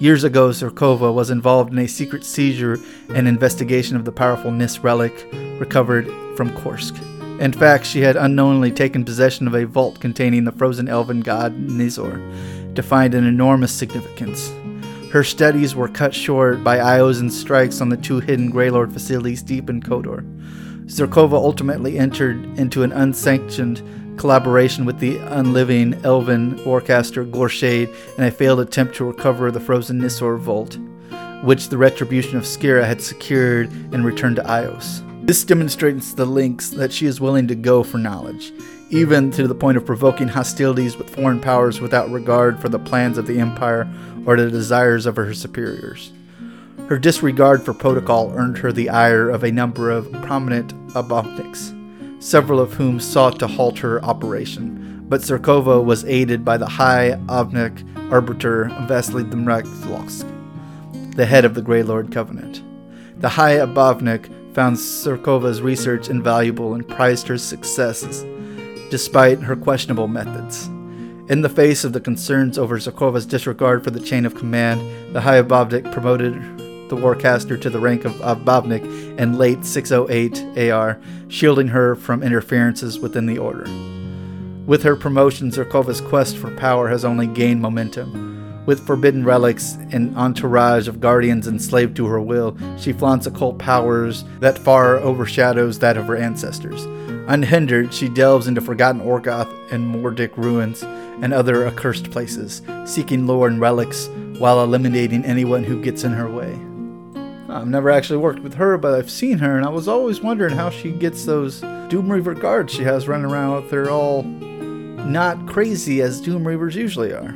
Years 0.00 0.24
ago, 0.24 0.48
Zerkova 0.48 1.12
was 1.12 1.28
involved 1.28 1.74
in 1.74 1.78
a 1.78 1.86
secret 1.86 2.24
seizure 2.24 2.78
and 3.14 3.28
investigation 3.28 3.96
of 3.96 4.06
the 4.06 4.10
powerful 4.12 4.50
Nyss 4.50 4.82
relic 4.82 5.26
recovered 5.60 6.06
from 6.38 6.48
Korsk. 6.52 6.98
In 7.38 7.52
fact, 7.52 7.84
she 7.84 8.00
had 8.00 8.16
unknowingly 8.16 8.72
taken 8.72 9.04
possession 9.04 9.46
of 9.46 9.54
a 9.54 9.66
vault 9.66 10.00
containing 10.00 10.44
the 10.44 10.52
frozen 10.52 10.88
elven 10.88 11.20
god 11.20 11.54
Nyssor 11.68 12.74
to 12.74 12.82
find 12.82 13.12
an 13.12 13.26
enormous 13.26 13.72
significance. 13.72 14.50
Her 15.12 15.22
studies 15.22 15.74
were 15.74 15.88
cut 15.88 16.14
short 16.14 16.64
by 16.64 16.78
Ios 16.78 17.20
and 17.20 17.30
strikes 17.30 17.82
on 17.82 17.90
the 17.90 17.98
two 17.98 18.20
hidden 18.20 18.50
Greylord 18.50 18.94
facilities 18.94 19.42
deep 19.42 19.68
in 19.68 19.82
Khotor. 19.82 20.24
Zerkova 20.86 21.34
ultimately 21.34 21.98
entered 21.98 22.42
into 22.58 22.84
an 22.84 22.92
unsanctioned 22.92 23.82
collaboration 24.20 24.84
with 24.84 24.98
the 24.98 25.16
unliving 25.16 25.94
elven 26.04 26.54
warcaster 26.58 27.28
Goreshade 27.28 27.88
in 28.18 28.24
a 28.24 28.30
failed 28.30 28.60
attempt 28.60 28.94
to 28.96 29.06
recover 29.06 29.50
the 29.50 29.58
frozen 29.58 29.98
Nyssor 29.98 30.38
vault, 30.38 30.76
which 31.42 31.70
the 31.70 31.78
retribution 31.78 32.36
of 32.36 32.44
Scyrah 32.44 32.84
had 32.84 33.00
secured 33.00 33.70
and 33.70 34.04
returned 34.04 34.36
to 34.36 34.42
Ios. 34.42 35.00
This 35.26 35.42
demonstrates 35.42 36.12
the 36.12 36.26
links 36.26 36.68
that 36.68 36.92
she 36.92 37.06
is 37.06 37.18
willing 37.18 37.48
to 37.48 37.54
go 37.54 37.82
for 37.82 37.96
knowledge, 37.96 38.52
even 38.90 39.30
to 39.30 39.48
the 39.48 39.54
point 39.54 39.78
of 39.78 39.86
provoking 39.86 40.28
hostilities 40.28 40.98
with 40.98 41.08
foreign 41.08 41.40
powers 41.40 41.80
without 41.80 42.10
regard 42.10 42.60
for 42.60 42.68
the 42.68 42.78
plans 42.78 43.16
of 43.16 43.26
the 43.26 43.40
Empire 43.40 43.90
or 44.26 44.36
the 44.36 44.50
desires 44.50 45.06
of 45.06 45.16
her 45.16 45.32
superiors. 45.32 46.12
Her 46.90 46.98
disregard 46.98 47.62
for 47.62 47.72
protocol 47.72 48.34
earned 48.36 48.58
her 48.58 48.70
the 48.70 48.90
ire 48.90 49.30
of 49.30 49.44
a 49.44 49.50
number 49.50 49.90
of 49.90 50.12
prominent 50.12 50.74
Obavniks, 50.88 51.79
several 52.20 52.60
of 52.60 52.74
whom 52.74 53.00
sought 53.00 53.38
to 53.40 53.46
halt 53.46 53.78
her 53.78 54.02
operation, 54.04 55.04
but 55.08 55.22
Zerkova 55.22 55.82
was 55.82 56.04
aided 56.04 56.44
by 56.44 56.56
the 56.56 56.68
High 56.68 57.18
Avnik 57.26 57.84
Arbiter 58.12 58.66
Vasily 58.86 59.24
Demraklovsk, 59.24 60.26
the 61.16 61.26
head 61.26 61.44
of 61.44 61.54
the 61.54 61.62
Grey 61.62 61.82
Lord 61.82 62.12
Covenant. 62.12 62.62
The 63.20 63.30
High 63.30 63.56
Obavnik 63.56 64.54
found 64.54 64.76
Zerkova's 64.76 65.62
research 65.62 66.08
invaluable 66.08 66.74
and 66.74 66.86
prized 66.86 67.26
her 67.28 67.38
successes 67.38 68.24
despite 68.90 69.40
her 69.40 69.56
questionable 69.56 70.08
methods. 70.08 70.66
In 71.30 71.42
the 71.42 71.48
face 71.48 71.84
of 71.84 71.92
the 71.92 72.00
concerns 72.00 72.58
over 72.58 72.78
Zerkova's 72.78 73.24
disregard 73.24 73.84
for 73.84 73.90
the 73.90 74.00
chain 74.00 74.26
of 74.26 74.34
command, 74.34 74.80
the 75.14 75.20
High 75.20 75.40
Obavnik 75.40 75.92
promoted 75.92 76.34
the 76.90 76.96
Warcaster 76.96 77.58
to 77.60 77.70
the 77.70 77.80
rank 77.80 78.04
of 78.04 78.12
Obavnik 78.16 78.84
in 79.18 79.38
late 79.38 79.64
608 79.64 80.70
AR, 80.70 81.00
shielding 81.28 81.68
her 81.68 81.94
from 81.96 82.22
interferences 82.22 82.98
within 82.98 83.26
the 83.26 83.38
Order. 83.38 83.64
With 84.66 84.82
her 84.82 84.94
promotion, 84.94 85.50
Zerkova's 85.50 86.00
quest 86.00 86.36
for 86.36 86.50
power 86.56 86.88
has 86.88 87.04
only 87.04 87.26
gained 87.26 87.62
momentum. 87.62 88.64
With 88.66 88.86
forbidden 88.86 89.24
relics 89.24 89.76
and 89.90 90.16
entourage 90.16 90.86
of 90.86 91.00
guardians 91.00 91.48
enslaved 91.48 91.96
to 91.96 92.06
her 92.06 92.20
will, 92.20 92.56
she 92.78 92.92
flaunts 92.92 93.26
occult 93.26 93.58
powers 93.58 94.24
that 94.40 94.58
far 94.58 94.98
overshadows 94.98 95.78
that 95.78 95.96
of 95.96 96.06
her 96.06 96.16
ancestors. 96.16 96.84
Unhindered, 97.26 97.92
she 97.92 98.08
delves 98.08 98.46
into 98.46 98.60
forgotten 98.60 99.00
Orgoth 99.00 99.50
and 99.72 99.92
Mordic 99.92 100.36
ruins 100.36 100.82
and 100.84 101.32
other 101.32 101.66
accursed 101.66 102.10
places, 102.10 102.62
seeking 102.84 103.26
lore 103.26 103.48
and 103.48 103.60
relics 103.60 104.08
while 104.38 104.62
eliminating 104.62 105.24
anyone 105.24 105.64
who 105.64 105.82
gets 105.82 106.04
in 106.04 106.12
her 106.12 106.30
way. 106.30 106.58
I've 107.50 107.66
never 107.66 107.90
actually 107.90 108.18
worked 108.18 108.40
with 108.40 108.54
her, 108.54 108.78
but 108.78 108.94
I've 108.94 109.10
seen 109.10 109.38
her, 109.38 109.56
and 109.56 109.66
I 109.66 109.70
was 109.70 109.88
always 109.88 110.20
wondering 110.20 110.54
how 110.54 110.70
she 110.70 110.92
gets 110.92 111.24
those 111.24 111.60
Doom 111.88 112.10
Reaver 112.10 112.34
guards 112.34 112.72
she 112.72 112.84
has 112.84 113.08
running 113.08 113.30
around 113.30 113.62
with 113.62 113.70
her 113.72 113.90
all 113.90 114.22
not 114.22 115.48
crazy 115.48 116.00
as 116.00 116.20
Doom 116.20 116.44
Reavers 116.44 116.74
usually 116.76 117.12
are. 117.12 117.34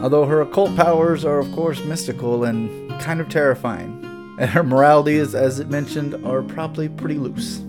Although 0.00 0.24
her 0.24 0.40
occult 0.40 0.74
powers 0.74 1.24
are, 1.24 1.38
of 1.38 1.52
course, 1.52 1.84
mystical 1.84 2.44
and 2.44 2.90
kind 3.00 3.20
of 3.20 3.28
terrifying, 3.28 3.98
and 4.40 4.50
her 4.50 4.62
moralities, 4.62 5.34
as 5.34 5.60
it 5.60 5.68
mentioned, 5.68 6.14
are 6.24 6.42
probably 6.42 6.88
pretty 6.88 7.18
loose. 7.18 7.62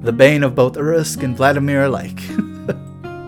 The 0.00 0.12
bane 0.12 0.44
of 0.44 0.54
both 0.54 0.76
Uruk 0.76 1.22
and 1.22 1.36
Vladimir 1.36 1.84
alike. 1.84 2.20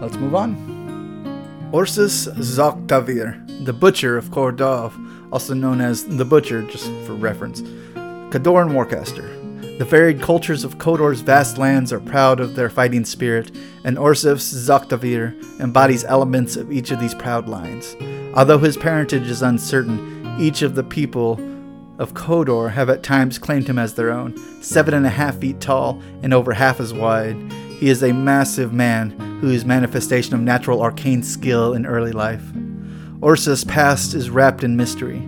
Let's 0.00 0.16
move 0.16 0.34
on. 0.34 1.70
Orsus 1.72 2.28
Zoktavir, 2.28 3.64
the 3.64 3.72
Butcher 3.72 4.18
of 4.18 4.26
Khardov, 4.26 4.92
also 5.32 5.54
known 5.54 5.80
as 5.80 6.04
the 6.04 6.24
Butcher, 6.24 6.62
just 6.62 6.90
for 7.06 7.14
reference. 7.14 7.62
Khadoran 8.30 8.72
Warcaster. 8.72 9.38
The 9.78 9.84
varied 9.86 10.20
cultures 10.20 10.62
of 10.62 10.76
Khador's 10.76 11.22
vast 11.22 11.56
lands 11.56 11.92
are 11.92 12.00
proud 12.00 12.38
of 12.38 12.54
their 12.54 12.68
fighting 12.68 13.04
spirit, 13.04 13.50
and 13.82 13.96
Orsus 13.96 14.52
Zoktavir 14.52 15.34
embodies 15.58 16.04
elements 16.04 16.56
of 16.56 16.70
each 16.70 16.90
of 16.90 17.00
these 17.00 17.14
proud 17.14 17.48
lines. 17.48 17.96
Although 18.34 18.58
his 18.58 18.76
parentage 18.76 19.26
is 19.26 19.40
uncertain, 19.40 20.36
each 20.38 20.62
of 20.62 20.74
the 20.74 20.84
people 20.84 21.40
of 21.98 22.14
Khador 22.14 22.70
have 22.70 22.90
at 22.90 23.02
times 23.02 23.38
claimed 23.38 23.68
him 23.68 23.78
as 23.78 23.94
their 23.94 24.10
own. 24.10 24.36
Seven 24.62 24.94
and 24.94 25.06
a 25.06 25.10
half 25.10 25.38
feet 25.38 25.60
tall 25.60 26.00
and 26.22 26.34
over 26.34 26.52
half 26.52 26.78
as 26.78 26.92
wide, 26.92 27.36
he 27.78 27.88
is 27.88 28.02
a 28.02 28.12
massive 28.12 28.72
man 28.72 29.10
whose 29.40 29.64
manifestation 29.64 30.34
of 30.34 30.40
natural 30.40 30.82
arcane 30.82 31.22
skill 31.22 31.72
in 31.72 31.86
early 31.86 32.12
life. 32.12 32.42
Orsus' 33.22 33.64
past 33.64 34.14
is 34.14 34.30
wrapped 34.30 34.64
in 34.64 34.78
mystery. 34.78 35.20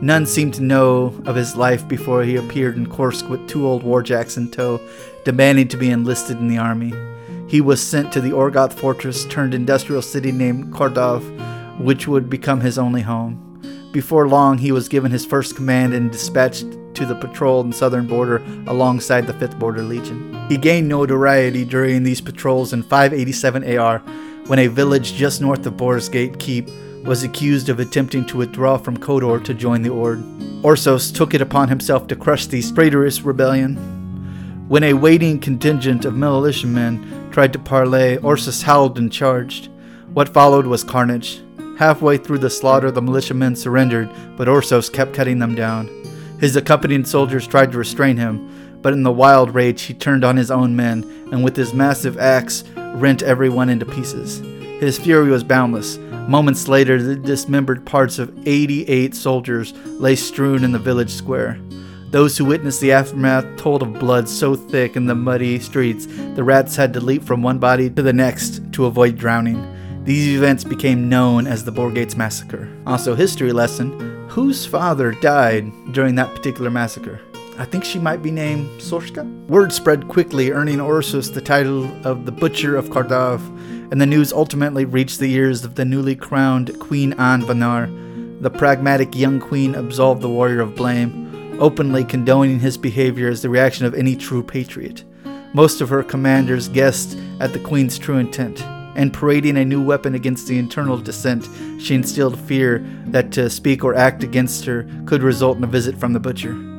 None 0.00 0.24
seem 0.24 0.50
to 0.52 0.62
know 0.62 1.20
of 1.26 1.36
his 1.36 1.56
life 1.56 1.86
before 1.86 2.22
he 2.22 2.36
appeared 2.36 2.76
in 2.76 2.86
Korsk 2.86 3.28
with 3.28 3.46
two 3.46 3.66
old 3.66 3.82
warjacks 3.82 4.38
in 4.38 4.50
tow, 4.50 4.80
demanding 5.24 5.68
to 5.68 5.76
be 5.76 5.90
enlisted 5.90 6.38
in 6.38 6.48
the 6.48 6.56
army. 6.56 6.94
He 7.46 7.60
was 7.60 7.82
sent 7.82 8.12
to 8.12 8.22
the 8.22 8.30
Orgoth 8.30 8.72
fortress 8.72 9.26
turned 9.26 9.52
industrial 9.52 10.00
city 10.00 10.32
named 10.32 10.72
Khardov, 10.72 11.22
which 11.78 12.08
would 12.08 12.30
become 12.30 12.62
his 12.62 12.78
only 12.78 13.02
home. 13.02 13.40
Before 13.92 14.26
long, 14.26 14.56
he 14.56 14.72
was 14.72 14.88
given 14.88 15.12
his 15.12 15.26
first 15.26 15.54
command 15.54 15.92
and 15.92 16.10
dispatched 16.10 16.66
to 16.94 17.04
the 17.04 17.14
patrol 17.14 17.60
in 17.60 17.72
southern 17.72 18.06
border 18.06 18.42
alongside 18.66 19.26
the 19.26 19.34
5th 19.34 19.58
Border 19.58 19.82
Legion. 19.82 20.34
He 20.48 20.56
gained 20.56 20.88
notoriety 20.88 21.66
during 21.66 22.04
these 22.04 22.22
patrols 22.22 22.72
in 22.72 22.82
587 22.82 23.76
AR 23.76 23.98
when 24.46 24.58
a 24.58 24.66
village 24.66 25.12
just 25.14 25.40
north 25.40 25.66
of 25.66 25.76
Boar's 25.76 26.08
Gate 26.08 26.38
Keep 26.38 26.68
was 27.04 27.22
accused 27.22 27.68
of 27.68 27.80
attempting 27.80 28.24
to 28.26 28.38
withdraw 28.38 28.78
from 28.78 28.96
Khador 28.96 29.44
to 29.44 29.52
join 29.52 29.82
the 29.82 29.90
Ord. 29.90 30.24
Orsus 30.62 31.12
took 31.12 31.34
it 31.34 31.42
upon 31.42 31.68
himself 31.68 32.06
to 32.06 32.16
crush 32.16 32.46
the 32.46 32.62
traitorous 32.62 33.20
rebellion. 33.20 33.76
When 34.68 34.82
a 34.82 34.94
waiting 34.94 35.38
contingent 35.38 36.06
of 36.06 36.16
militiamen 36.16 37.30
tried 37.30 37.52
to 37.52 37.58
parley, 37.58 38.16
Orsus 38.16 38.62
howled 38.62 38.98
and 38.98 39.12
charged. 39.12 39.68
What 40.14 40.30
followed 40.30 40.66
was 40.66 40.82
carnage. 40.82 41.42
Halfway 41.78 42.16
through 42.16 42.38
the 42.38 42.48
slaughter, 42.48 42.90
the 42.90 43.02
militiamen 43.02 43.54
surrendered, 43.56 44.08
but 44.38 44.48
Orsus 44.48 44.88
kept 44.88 45.12
cutting 45.12 45.38
them 45.40 45.54
down. 45.54 45.88
His 46.40 46.56
accompanying 46.56 47.04
soldiers 47.04 47.46
tried 47.46 47.72
to 47.72 47.78
restrain 47.78 48.16
him, 48.16 48.78
but 48.80 48.94
in 48.94 49.02
the 49.02 49.12
wild 49.12 49.54
rage 49.54 49.82
he 49.82 49.92
turned 49.92 50.24
on 50.24 50.38
his 50.38 50.50
own 50.50 50.74
men, 50.74 51.02
and 51.30 51.44
with 51.44 51.56
his 51.56 51.74
massive 51.74 52.16
axe 52.16 52.64
rent 52.76 53.22
everyone 53.22 53.68
into 53.68 53.84
pieces. 53.84 54.38
His 54.80 54.98
fury 54.98 55.28
was 55.28 55.44
boundless. 55.44 55.98
Moments 56.28 56.68
later, 56.68 57.02
the 57.02 57.16
dismembered 57.16 57.84
parts 57.84 58.18
of 58.18 58.32
88 58.48 59.14
soldiers 59.14 59.74
lay 59.84 60.16
strewn 60.16 60.64
in 60.64 60.72
the 60.72 60.78
village 60.78 61.10
square. 61.10 61.60
Those 62.10 62.38
who 62.38 62.46
witnessed 62.46 62.80
the 62.80 62.92
aftermath 62.92 63.44
told 63.56 63.82
of 63.82 63.92
blood 63.94 64.26
so 64.28 64.54
thick 64.54 64.96
in 64.96 65.04
the 65.04 65.14
muddy 65.14 65.58
streets 65.58 66.06
the 66.06 66.42
rats 66.42 66.76
had 66.76 66.94
to 66.94 67.00
leap 67.00 67.22
from 67.24 67.42
one 67.42 67.58
body 67.58 67.90
to 67.90 68.02
the 68.02 68.12
next 68.12 68.72
to 68.72 68.86
avoid 68.86 69.18
drowning. 69.18 69.62
These 70.04 70.36
events 70.36 70.64
became 70.64 71.10
known 71.10 71.46
as 71.46 71.64
the 71.64 71.72
Boargates 71.72 72.16
Massacre. 72.16 72.68
Also, 72.86 73.14
history 73.14 73.52
lesson 73.52 74.28
whose 74.28 74.64
father 74.64 75.12
died 75.12 75.70
during 75.92 76.14
that 76.14 76.34
particular 76.34 76.70
massacre. 76.70 77.20
I 77.58 77.64
think 77.64 77.84
she 77.84 77.98
might 77.98 78.22
be 78.22 78.30
named 78.30 78.68
Sorscha. 78.80 79.24
Word 79.46 79.72
spread 79.72 80.08
quickly, 80.08 80.52
earning 80.52 80.80
Orsus 80.80 81.32
the 81.32 81.40
title 81.40 81.84
of 82.06 82.26
the 82.26 82.32
Butcher 82.32 82.76
of 82.76 82.88
Khardov, 82.88 83.40
and 83.90 84.00
the 84.00 84.06
news 84.06 84.32
ultimately 84.32 84.84
reached 84.84 85.20
the 85.20 85.32
ears 85.32 85.64
of 85.64 85.74
the 85.74 85.84
newly 85.84 86.16
crowned 86.16 86.78
Queen 86.80 87.12
Ayn 87.14 87.42
Vanar. 87.42 88.42
The 88.42 88.50
pragmatic 88.50 89.14
young 89.14 89.40
queen 89.40 89.74
absolved 89.74 90.22
the 90.22 90.28
warrior 90.28 90.60
of 90.60 90.74
blame, 90.74 91.58
openly 91.60 92.04
condoning 92.04 92.60
his 92.60 92.76
behavior 92.76 93.28
as 93.28 93.42
the 93.42 93.48
reaction 93.48 93.86
of 93.86 93.94
any 93.94 94.16
true 94.16 94.42
patriot. 94.42 95.04
Most 95.52 95.80
of 95.80 95.88
her 95.88 96.02
commanders 96.02 96.68
guessed 96.68 97.16
at 97.40 97.52
the 97.52 97.60
queen's 97.60 97.98
true 97.98 98.18
intent 98.18 98.62
and 98.96 99.12
parading 99.12 99.56
a 99.56 99.64
new 99.64 99.82
weapon 99.82 100.14
against 100.14 100.46
the 100.46 100.58
internal 100.58 100.98
dissent, 100.98 101.48
she 101.80 101.94
instilled 101.94 102.38
fear 102.38 102.84
that 103.06 103.32
to 103.32 103.50
speak 103.50 103.84
or 103.84 103.94
act 103.94 104.22
against 104.22 104.64
her 104.64 104.88
could 105.06 105.22
result 105.22 105.56
in 105.56 105.64
a 105.64 105.68
visit 105.68 105.96
from 105.96 106.12
the 106.12 106.20
butcher. 106.20 106.73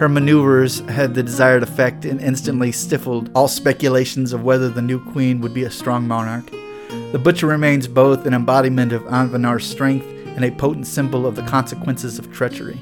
Her 0.00 0.08
maneuvers 0.08 0.78
had 0.88 1.12
the 1.12 1.22
desired 1.22 1.62
effect 1.62 2.06
and 2.06 2.22
instantly 2.22 2.72
stifled 2.72 3.30
all 3.34 3.48
speculations 3.48 4.32
of 4.32 4.42
whether 4.42 4.70
the 4.70 4.80
new 4.80 4.98
queen 5.12 5.42
would 5.42 5.52
be 5.52 5.64
a 5.64 5.70
strong 5.70 6.08
monarch. 6.08 6.50
The 7.12 7.18
butcher 7.18 7.46
remains 7.46 7.86
both 7.86 8.24
an 8.24 8.32
embodiment 8.32 8.92
of 8.92 9.02
Ayn 9.02 9.28
Vanar's 9.28 9.66
strength 9.66 10.06
and 10.06 10.42
a 10.42 10.52
potent 10.52 10.86
symbol 10.86 11.26
of 11.26 11.36
the 11.36 11.42
consequences 11.42 12.18
of 12.18 12.32
treachery. 12.32 12.80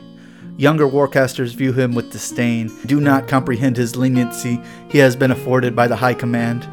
Younger 0.59 0.87
warcasters 0.87 1.57
view 1.57 1.73
him 1.73 1.93
with 1.93 2.13
disdain, 2.13 2.71
do 2.87 3.01
not 3.01 3.27
comprehend 3.27 3.77
his 3.77 3.97
leniency 3.97 4.63
he 4.89 4.99
has 4.99 5.17
been 5.17 5.33
afforded 5.33 5.75
by 5.75 5.89
the 5.89 5.97
High 5.97 6.15
Command. 6.15 6.69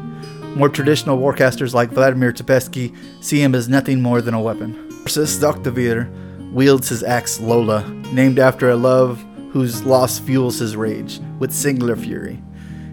More 0.56 0.68
traditional 0.68 1.18
warcasters 1.18 1.74
like 1.74 1.90
Vladimir 1.90 2.32
Tzepesci 2.32 2.96
see 3.20 3.42
him 3.42 3.56
as 3.56 3.68
nothing 3.68 4.00
more 4.00 4.20
than 4.20 4.34
a 4.34 4.40
weapon. 4.40 4.74
Orsus 5.02 5.36
Zoktavir 5.40 6.08
wields 6.52 6.90
his 6.90 7.02
axe 7.02 7.40
Lola, 7.40 7.84
named 8.12 8.38
after 8.38 8.70
a 8.70 8.76
love 8.76 9.20
whose 9.56 9.86
loss 9.86 10.18
fuels 10.18 10.58
his 10.58 10.76
rage, 10.76 11.18
with 11.38 11.50
singular 11.50 11.96
fury. 11.96 12.38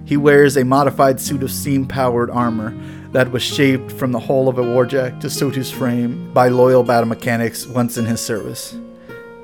He 0.05 0.15
wears 0.15 0.55
a 0.55 0.63
modified 0.63 1.19
suit 1.19 1.43
of 1.43 1.51
steam 1.51 1.85
powered 1.85 2.29
armor 2.29 2.73
that 3.11 3.33
was 3.33 3.43
shaped 3.43 3.91
from 3.91 4.13
the 4.13 4.19
hull 4.19 4.47
of 4.47 4.57
a 4.57 4.63
warjack 4.63 5.19
to 5.19 5.29
suit 5.29 5.55
his 5.55 5.69
frame 5.69 6.31
by 6.31 6.47
loyal 6.47 6.83
battle 6.83 7.09
mechanics 7.09 7.67
once 7.67 7.97
in 7.97 8.05
his 8.05 8.21
service. 8.21 8.77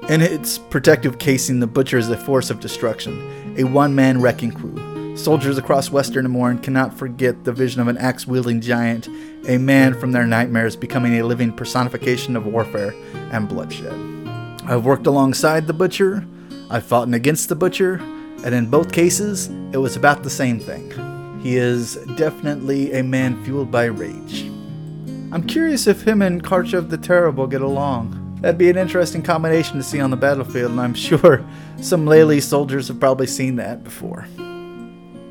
In 0.07 0.21
its 0.21 0.59
protective 0.59 1.19
casing, 1.19 1.59
the 1.59 1.67
Butcher 1.67 1.97
is 1.97 2.09
a 2.09 2.15
force 2.15 2.49
of 2.49 2.61
destruction, 2.61 3.53
a 3.57 3.65
one 3.65 3.93
man 3.93 4.21
wrecking 4.21 4.53
crew. 4.53 5.17
Soldiers 5.17 5.57
across 5.57 5.91
Western 5.91 6.25
Immoren 6.25 6.63
cannot 6.63 6.97
forget 6.97 7.43
the 7.43 7.51
vision 7.51 7.81
of 7.81 7.89
an 7.89 7.97
axe 7.97 8.25
wielding 8.25 8.61
giant, 8.61 9.09
a 9.45 9.57
man 9.57 9.93
from 9.93 10.13
their 10.13 10.25
nightmares 10.25 10.77
becoming 10.77 11.19
a 11.19 11.25
living 11.25 11.51
personification 11.51 12.37
of 12.37 12.45
warfare 12.45 12.95
and 13.33 13.49
bloodshed. 13.49 13.91
I've 14.63 14.85
worked 14.85 15.05
alongside 15.05 15.67
the 15.67 15.73
Butcher, 15.73 16.25
I've 16.71 16.85
fought 16.85 17.11
against 17.13 17.49
the 17.49 17.55
Butcher, 17.55 17.95
and 18.43 18.53
in 18.53 18.69
both 18.69 18.91
cases, 18.91 19.47
it 19.71 19.77
was 19.77 19.95
about 19.95 20.21
the 20.21 20.29
same 20.29 20.59
thing. 20.59 20.91
He 21.41 21.55
is 21.57 21.95
definitely 22.15 22.93
a 22.93 23.03
man 23.03 23.43
fueled 23.43 23.71
by 23.71 23.85
rage. 23.85 24.43
I'm 25.31 25.47
curious 25.47 25.87
if 25.87 26.05
him 26.07 26.21
and 26.21 26.43
Karchev 26.43 26.89
the 26.89 26.97
Terrible 26.97 27.47
get 27.47 27.61
along. 27.61 28.37
That'd 28.41 28.59
be 28.59 28.69
an 28.69 28.77
interesting 28.77 29.23
combination 29.23 29.77
to 29.77 29.83
see 29.83 29.99
on 29.99 30.11
the 30.11 30.17
battlefield, 30.17 30.71
and 30.71 30.79
I'm 30.79 30.93
sure 30.95 31.43
some 31.81 32.05
Lely 32.05 32.39
soldiers 32.39 32.87
have 32.87 32.99
probably 32.99 33.27
seen 33.27 33.55
that 33.55 33.83
before. 33.83 34.27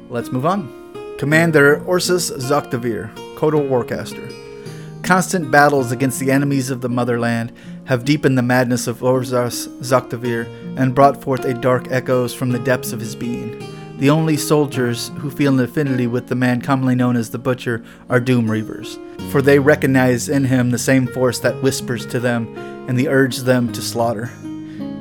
Let's 0.09 0.33
move 0.33 0.44
on. 0.46 1.16
Commander 1.18 1.85
Orsus 1.85 2.31
Zoktavir, 2.33 3.14
Khador 3.37 3.68
Warcaster. 3.68 4.35
Constant 5.05 5.51
battles 5.51 5.92
against 5.92 6.18
the 6.18 6.31
enemies 6.31 6.70
of 6.70 6.81
the 6.81 6.88
motherland 6.88 7.53
have 7.88 8.05
deepened 8.05 8.37
the 8.37 8.42
madness 8.42 8.87
of 8.87 9.03
Orsus 9.03 9.66
Zoktavir 9.81 10.46
and 10.77 10.94
brought 10.94 11.22
forth 11.22 11.46
a 11.46 11.55
dark 11.55 11.90
echoes 11.90 12.35
from 12.35 12.51
the 12.51 12.59
depths 12.59 12.92
of 12.92 13.01
his 13.01 13.16
being. 13.16 13.59
The 13.96 14.11
only 14.11 14.37
soldiers 14.37 15.09
who 15.16 15.31
feel 15.31 15.55
an 15.55 15.64
affinity 15.64 16.07
with 16.07 16.29
the 16.29 16.35
man 16.35 16.61
commonly 16.61 16.94
known 16.94 17.16
as 17.16 17.31
the 17.31 17.38
Butcher 17.38 17.83
are 18.11 18.20
Doom 18.20 18.46
Reavers, 18.46 18.98
for 19.31 19.40
they 19.40 19.59
recognize 19.59 20.29
in 20.29 20.44
him 20.44 20.70
the 20.70 20.79
same 20.79 21.07
force 21.07 21.38
that 21.38 21.62
whispers 21.62 22.05
to 22.09 22.20
them 22.20 22.55
and 22.88 22.98
the 22.98 23.09
urge 23.09 23.38
them 23.38 23.72
to 23.72 23.81
slaughter. 23.81 24.31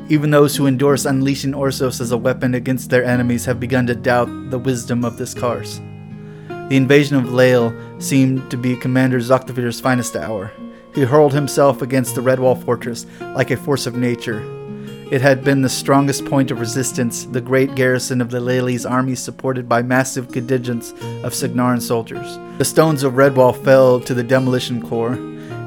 Even 0.07 0.31
those 0.31 0.55
who 0.55 0.65
endorse 0.65 1.03
unleashing 1.03 1.53
Ursus 1.53 1.99
as 1.99 2.13
a 2.13 2.17
weapon 2.17 2.55
against 2.55 2.89
their 2.89 3.03
enemies 3.03 3.43
have 3.43 3.59
begun 3.59 3.85
to 3.87 3.95
doubt 3.95 4.29
the 4.49 4.57
wisdom 4.57 5.03
of 5.03 5.17
this 5.17 5.33
course. 5.33 5.81
The 6.47 6.77
invasion 6.77 7.17
of 7.17 7.25
Llael 7.25 8.01
seemed 8.01 8.49
to 8.49 8.55
be 8.55 8.77
Commander 8.77 9.19
Zoktavir's 9.19 9.81
finest 9.81 10.15
hour. 10.15 10.53
He 10.97 11.03
hurled 11.03 11.33
himself 11.33 11.83
against 11.83 12.15
the 12.15 12.21
Redwall 12.21 12.59
fortress 12.65 13.05
like 13.19 13.51
a 13.51 13.55
force 13.55 13.85
of 13.85 13.95
nature. 13.95 14.41
It 15.11 15.21
had 15.21 15.43
been 15.43 15.61
the 15.61 15.69
strongest 15.69 16.25
point 16.25 16.49
of 16.49 16.59
resistance, 16.59 17.25
the 17.25 17.39
great 17.39 17.75
garrison 17.75 18.19
of 18.19 18.31
the 18.31 18.39
Llaelese 18.39 18.89
army 18.89 19.13
supported 19.13 19.69
by 19.69 19.83
massive 19.83 20.31
contingents 20.31 20.93
of 21.23 21.35
Cygnaran 21.35 21.81
soldiers. 21.81 22.39
The 22.57 22.65
stones 22.65 23.03
of 23.03 23.13
Redwall 23.13 23.63
fell 23.63 23.99
to 23.99 24.15
the 24.15 24.23
demolition 24.23 24.81
corps, 24.81 25.13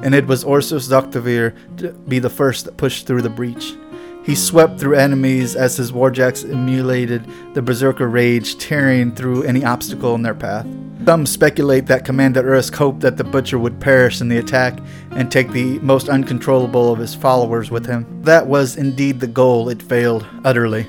and 0.03 0.17
it 0.17 0.27
was 0.27 0.43
Orsus 0.43 0.89
Zoktavir 0.89 1.55
to 1.77 1.93
be 1.93 2.19
the 2.19 2.29
first 2.29 2.65
that 2.65 2.77
pushed 2.77 3.07
through 3.07 3.23
the 3.23 3.31
breach. 3.31 3.75
He 4.31 4.37
swept 4.37 4.79
through 4.79 4.95
enemies 4.95 5.57
as 5.57 5.77
his 5.77 5.91
warjacks 5.91 6.49
emulated 6.49 7.27
the 7.53 7.63
berserker 7.63 8.07
rage, 8.09 8.59
tearing 8.59 9.13
through 9.13 9.43
any 9.43 9.65
obstacle 9.65 10.15
in 10.15 10.23
their 10.23 10.37
path. 10.37 10.65
Some 11.05 11.27
speculate 11.27 11.87
that 11.87 12.05
Commander 12.05 12.45
Irusk 12.45 12.77
hoped 12.77 13.01
that 13.01 13.17
the 13.17 13.25
butcher 13.25 13.59
would 13.59 13.81
perish 13.81 14.21
in 14.21 14.29
the 14.29 14.37
attack 14.37 14.79
and 15.11 15.33
take 15.33 15.51
the 15.51 15.81
most 15.81 16.09
uncontrollable 16.09 16.93
of 16.93 17.01
his 17.01 17.13
followers 17.13 17.73
with 17.73 17.87
him. 17.87 18.07
That 18.23 18.47
was 18.47 18.77
indeed 18.77 19.19
the 19.19 19.27
goal, 19.27 19.69
it 19.69 19.83
failed 19.83 20.25
utterly. 20.45 20.87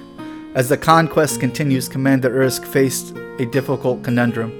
As 0.53 0.69
the 0.69 0.77
conquest 0.77 1.39
continues, 1.39 1.89
Commander 1.89 2.29
Irusk 2.29 2.63
faced 2.63 3.17
a 3.39 3.47
difficult 3.47 4.03
conundrum. 4.03 4.51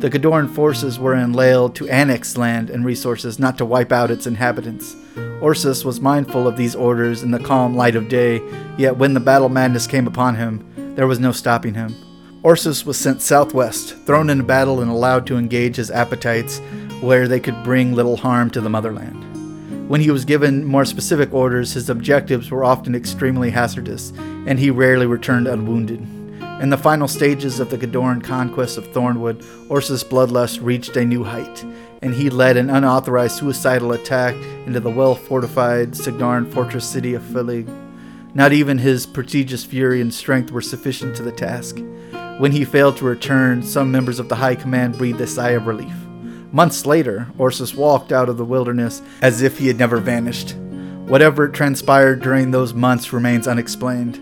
The 0.00 0.10
Khadoran 0.10 0.52
forces 0.52 0.98
were 0.98 1.14
enlailed 1.14 1.76
to 1.76 1.88
annex 1.88 2.36
land 2.36 2.68
and 2.68 2.84
resources, 2.84 3.38
not 3.38 3.56
to 3.58 3.64
wipe 3.64 3.92
out 3.92 4.10
its 4.10 4.26
inhabitants. 4.26 4.96
Orsus 5.44 5.84
was 5.84 6.00
mindful 6.00 6.48
of 6.48 6.56
these 6.56 6.74
orders 6.74 7.22
in 7.22 7.30
the 7.30 7.38
calm 7.38 7.76
light 7.76 7.96
of 7.96 8.08
day, 8.08 8.40
yet 8.78 8.96
when 8.96 9.12
the 9.12 9.20
battle 9.20 9.50
madness 9.50 9.86
came 9.86 10.06
upon 10.06 10.36
him, 10.36 10.94
there 10.96 11.06
was 11.06 11.20
no 11.20 11.32
stopping 11.32 11.74
him. 11.74 11.94
Orsus 12.42 12.86
was 12.86 12.96
sent 12.96 13.20
southwest, 13.20 13.94
thrown 14.06 14.30
into 14.30 14.42
battle, 14.42 14.80
and 14.80 14.90
allowed 14.90 15.26
to 15.26 15.36
engage 15.36 15.76
his 15.76 15.90
appetites 15.90 16.60
where 17.02 17.28
they 17.28 17.40
could 17.40 17.62
bring 17.62 17.92
little 17.92 18.16
harm 18.16 18.48
to 18.52 18.60
the 18.62 18.70
motherland. 18.70 19.20
When 19.86 20.00
he 20.00 20.10
was 20.10 20.24
given 20.24 20.64
more 20.64 20.86
specific 20.86 21.34
orders, 21.34 21.74
his 21.74 21.90
objectives 21.90 22.50
were 22.50 22.64
often 22.64 22.94
extremely 22.94 23.50
hazardous, 23.50 24.14
and 24.46 24.58
he 24.58 24.70
rarely 24.70 25.04
returned 25.04 25.46
unwounded. 25.46 26.00
In 26.62 26.70
the 26.70 26.78
final 26.78 27.06
stages 27.06 27.60
of 27.60 27.68
the 27.68 27.76
Khadoran 27.76 28.24
conquest 28.24 28.78
of 28.78 28.90
Thornwood, 28.92 29.44
Orsus' 29.68 30.04
bloodlust 30.04 30.60
reached 30.62 30.96
a 30.96 31.04
new 31.04 31.22
height, 31.22 31.64
and 32.02 32.14
he 32.14 32.30
led 32.30 32.56
an 32.56 32.70
unauthorized 32.70 33.36
suicidal 33.36 33.92
attack 33.92 34.34
into 34.66 34.80
the 34.80 34.90
well 34.90 35.14
fortified 35.14 35.92
Cygnaran 35.92 36.52
fortress 36.52 36.88
city 36.88 37.14
of 37.14 37.22
Fellig. 37.22 37.68
Not 38.34 38.52
even 38.52 38.78
his 38.78 39.06
prodigious 39.06 39.64
fury 39.64 40.00
and 40.00 40.12
strength 40.12 40.50
were 40.50 40.60
sufficient 40.60 41.16
to 41.16 41.22
the 41.22 41.32
task. 41.32 41.78
When 42.38 42.52
he 42.52 42.64
failed 42.64 42.96
to 42.96 43.04
return, 43.04 43.62
some 43.62 43.92
members 43.92 44.18
of 44.18 44.28
the 44.28 44.34
High 44.34 44.56
Command 44.56 44.98
breathed 44.98 45.20
a 45.20 45.26
sigh 45.26 45.50
of 45.50 45.66
relief. 45.66 45.94
Months 46.50 46.84
later, 46.84 47.28
Orsus 47.38 47.74
walked 47.74 48.12
out 48.12 48.28
of 48.28 48.36
the 48.36 48.44
wilderness 48.44 49.02
as 49.22 49.42
if 49.42 49.58
he 49.58 49.68
had 49.68 49.78
never 49.78 49.98
vanished. 49.98 50.56
Whatever 51.06 51.48
transpired 51.48 52.22
during 52.22 52.50
those 52.50 52.74
months 52.74 53.12
remains 53.12 53.46
unexplained. 53.46 54.20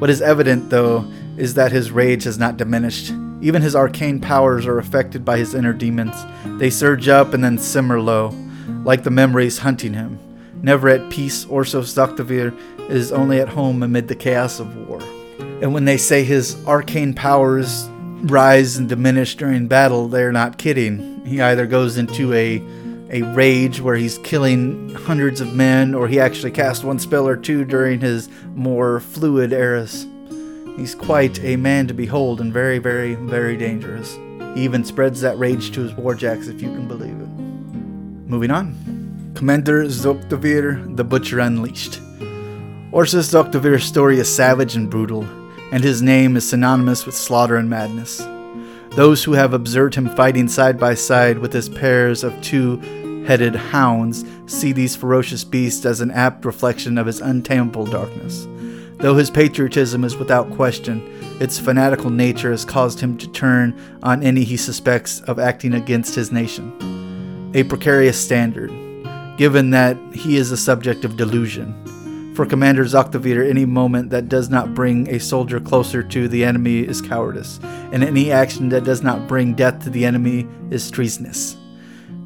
What 0.00 0.10
is 0.10 0.20
evident, 0.20 0.70
though, 0.70 1.10
is 1.36 1.54
that 1.54 1.72
his 1.72 1.90
rage 1.90 2.24
has 2.24 2.38
not 2.38 2.56
diminished. 2.56 3.12
Even 3.44 3.60
his 3.60 3.76
arcane 3.76 4.20
powers 4.20 4.64
are 4.64 4.78
affected 4.78 5.22
by 5.22 5.36
his 5.36 5.54
inner 5.54 5.74
demons. 5.74 6.16
They 6.58 6.70
surge 6.70 7.08
up 7.08 7.34
and 7.34 7.44
then 7.44 7.58
simmer 7.58 8.00
low, 8.00 8.34
like 8.84 9.02
the 9.04 9.10
memories 9.10 9.58
hunting 9.58 9.92
him. 9.92 10.18
Never 10.62 10.88
at 10.88 11.10
peace, 11.10 11.44
Orsus 11.44 11.92
Zoktavir 11.92 12.58
is 12.88 13.12
only 13.12 13.40
at 13.40 13.50
home 13.50 13.82
amid 13.82 14.08
the 14.08 14.14
chaos 14.14 14.60
of 14.60 14.74
war. 14.88 14.98
And 15.60 15.74
when 15.74 15.84
they 15.84 15.98
say 15.98 16.24
his 16.24 16.56
arcane 16.66 17.12
powers 17.12 17.86
rise 18.22 18.78
and 18.78 18.88
diminish 18.88 19.34
during 19.36 19.68
battle, 19.68 20.08
they're 20.08 20.32
not 20.32 20.56
kidding. 20.56 21.22
He 21.26 21.42
either 21.42 21.66
goes 21.66 21.98
into 21.98 22.32
a 22.32 22.62
a 23.10 23.20
rage 23.34 23.78
where 23.78 23.94
he's 23.94 24.16
killing 24.18 24.88
hundreds 24.94 25.42
of 25.42 25.54
men, 25.54 25.94
or 25.94 26.08
he 26.08 26.18
actually 26.18 26.50
casts 26.50 26.82
one 26.82 26.98
spell 26.98 27.28
or 27.28 27.36
two 27.36 27.66
during 27.66 28.00
his 28.00 28.30
more 28.54 29.00
fluid 29.00 29.52
eras. 29.52 30.06
He's 30.76 30.94
quite 30.94 31.42
a 31.44 31.56
man 31.56 31.86
to 31.88 31.94
behold 31.94 32.40
and 32.40 32.52
very, 32.52 32.78
very, 32.78 33.14
very 33.14 33.56
dangerous. 33.56 34.14
He 34.54 34.62
even 34.64 34.84
spreads 34.84 35.20
that 35.20 35.38
rage 35.38 35.72
to 35.72 35.82
his 35.82 35.92
warjacks, 35.92 36.48
if 36.48 36.60
you 36.60 36.68
can 36.68 36.88
believe 36.88 37.20
it. 37.20 37.28
Moving 38.28 38.50
on. 38.50 39.32
Commander 39.34 39.84
Zoktavir, 39.84 40.96
the 40.96 41.04
Butcher 41.04 41.40
Unleashed. 41.40 42.00
Orsus 42.92 43.30
Zoktavir's 43.32 43.84
story 43.84 44.18
is 44.18 44.32
savage 44.32 44.76
and 44.76 44.88
brutal 44.88 45.26
and 45.74 45.82
his 45.82 46.02
name 46.02 46.36
is 46.36 46.48
synonymous 46.48 47.04
with 47.04 47.16
slaughter 47.16 47.56
and 47.56 47.68
madness. 47.68 48.18
Those 48.94 49.24
who 49.24 49.32
have 49.32 49.52
observed 49.52 49.96
him 49.96 50.08
fighting 50.08 50.46
side 50.46 50.78
by 50.78 50.94
side 50.94 51.40
with 51.40 51.52
his 51.52 51.68
pairs 51.68 52.22
of 52.22 52.40
two 52.42 52.76
headed 53.26 53.56
hounds 53.56 54.24
see 54.46 54.70
these 54.70 54.94
ferocious 54.94 55.42
beasts 55.42 55.84
as 55.84 56.00
an 56.00 56.12
apt 56.12 56.44
reflection 56.44 56.96
of 56.96 57.08
his 57.08 57.20
untamable 57.20 57.86
darkness. 57.86 58.46
Though 58.98 59.16
his 59.16 59.30
patriotism 59.30 60.04
is 60.04 60.16
without 60.16 60.50
question, 60.52 61.02
its 61.40 61.58
fanatical 61.58 62.10
nature 62.10 62.50
has 62.50 62.64
caused 62.64 63.00
him 63.00 63.18
to 63.18 63.28
turn 63.28 63.78
on 64.02 64.22
any 64.22 64.44
he 64.44 64.56
suspects 64.56 65.20
of 65.22 65.38
acting 65.38 65.74
against 65.74 66.14
his 66.14 66.32
nation. 66.32 67.52
A 67.54 67.64
precarious 67.64 68.18
standard, 68.18 68.70
given 69.36 69.70
that 69.70 69.96
he 70.12 70.36
is 70.36 70.50
the 70.50 70.56
subject 70.56 71.04
of 71.04 71.16
delusion 71.16 71.74
for 72.34 72.44
Commander 72.44 72.84
Zoktavir, 72.84 73.48
any 73.48 73.64
moment 73.64 74.10
that 74.10 74.28
does 74.28 74.50
not 74.50 74.74
bring 74.74 75.08
a 75.08 75.20
soldier 75.20 75.60
closer 75.60 76.02
to 76.02 76.26
the 76.26 76.44
enemy 76.44 76.80
is 76.80 77.00
cowardice, 77.00 77.60
and 77.92 78.02
any 78.02 78.32
action 78.32 78.68
that 78.70 78.82
does 78.82 79.02
not 79.02 79.28
bring 79.28 79.54
death 79.54 79.84
to 79.84 79.90
the 79.90 80.04
enemy 80.04 80.48
is 80.70 80.90
treasonous. 80.90 81.56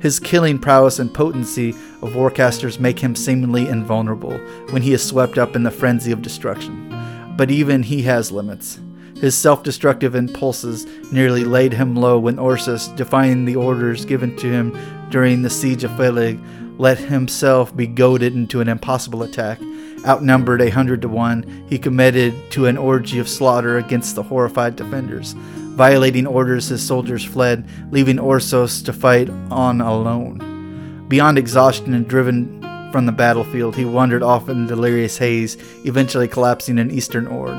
His 0.00 0.20
killing 0.20 0.58
prowess 0.58 0.98
and 0.98 1.12
potency 1.12 1.70
of 2.02 2.14
warcasters 2.14 2.78
make 2.78 3.00
him 3.00 3.16
seemingly 3.16 3.68
invulnerable 3.68 4.38
when 4.70 4.82
he 4.82 4.92
is 4.92 5.02
swept 5.02 5.38
up 5.38 5.56
in 5.56 5.62
the 5.62 5.70
frenzy 5.70 6.12
of 6.12 6.22
destruction. 6.22 6.94
But 7.36 7.50
even 7.50 7.82
he 7.82 8.02
has 8.02 8.32
limits. 8.32 8.80
His 9.20 9.36
self 9.36 9.62
destructive 9.62 10.14
impulses 10.14 10.86
nearly 11.12 11.44
laid 11.44 11.72
him 11.72 11.96
low 11.96 12.18
when 12.18 12.38
Orsus, 12.38 12.88
defying 12.96 13.44
the 13.44 13.56
orders 13.56 14.04
given 14.04 14.36
to 14.36 14.46
him 14.50 14.76
during 15.10 15.42
the 15.42 15.50
siege 15.50 15.84
of 15.84 15.90
Fellig, 15.92 16.40
let 16.78 16.98
himself 16.98 17.74
be 17.76 17.88
goaded 17.88 18.34
into 18.34 18.60
an 18.60 18.68
impossible 18.68 19.24
attack 19.24 19.58
Outnumbered 20.06 20.62
a 20.62 20.70
hundred 20.70 21.02
to 21.02 21.08
one, 21.08 21.66
he 21.68 21.78
committed 21.78 22.34
to 22.52 22.66
an 22.66 22.76
orgy 22.76 23.18
of 23.18 23.28
slaughter 23.28 23.78
against 23.78 24.14
the 24.14 24.22
horrified 24.22 24.76
defenders. 24.76 25.34
Violating 25.78 26.26
orders, 26.26 26.66
his 26.66 26.84
soldiers 26.84 27.24
fled, 27.24 27.64
leaving 27.92 28.18
Orsus 28.18 28.82
to 28.82 28.92
fight 28.92 29.30
on 29.48 29.80
alone. 29.80 31.06
Beyond 31.06 31.38
exhaustion 31.38 31.94
and 31.94 32.08
driven 32.08 32.60
from 32.90 33.06
the 33.06 33.12
battlefield, 33.12 33.76
he 33.76 33.84
wandered 33.84 34.24
off 34.24 34.48
in 34.48 34.66
delirious 34.66 35.18
haze, 35.18 35.56
eventually 35.84 36.26
collapsing 36.26 36.78
in 36.78 36.90
Eastern 36.90 37.28
Ord. 37.28 37.56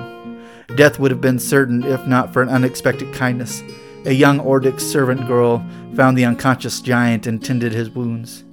Death 0.76 1.00
would 1.00 1.12
have 1.12 1.22
been 1.22 1.40
certain 1.40 1.82
if 1.86 2.06
not 2.08 2.34
for 2.34 2.42
an 2.42 2.50
unexpected 2.50 3.14
kindness. 3.14 3.64
A 4.04 4.12
young 4.12 4.42
Ordic 4.42 4.82
servant 4.82 5.26
girl 5.26 5.66
found 5.96 6.18
the 6.18 6.26
unconscious 6.26 6.82
giant 6.82 7.26
and 7.26 7.42
tended 7.42 7.72
his 7.72 7.90
wounds. 7.90 8.44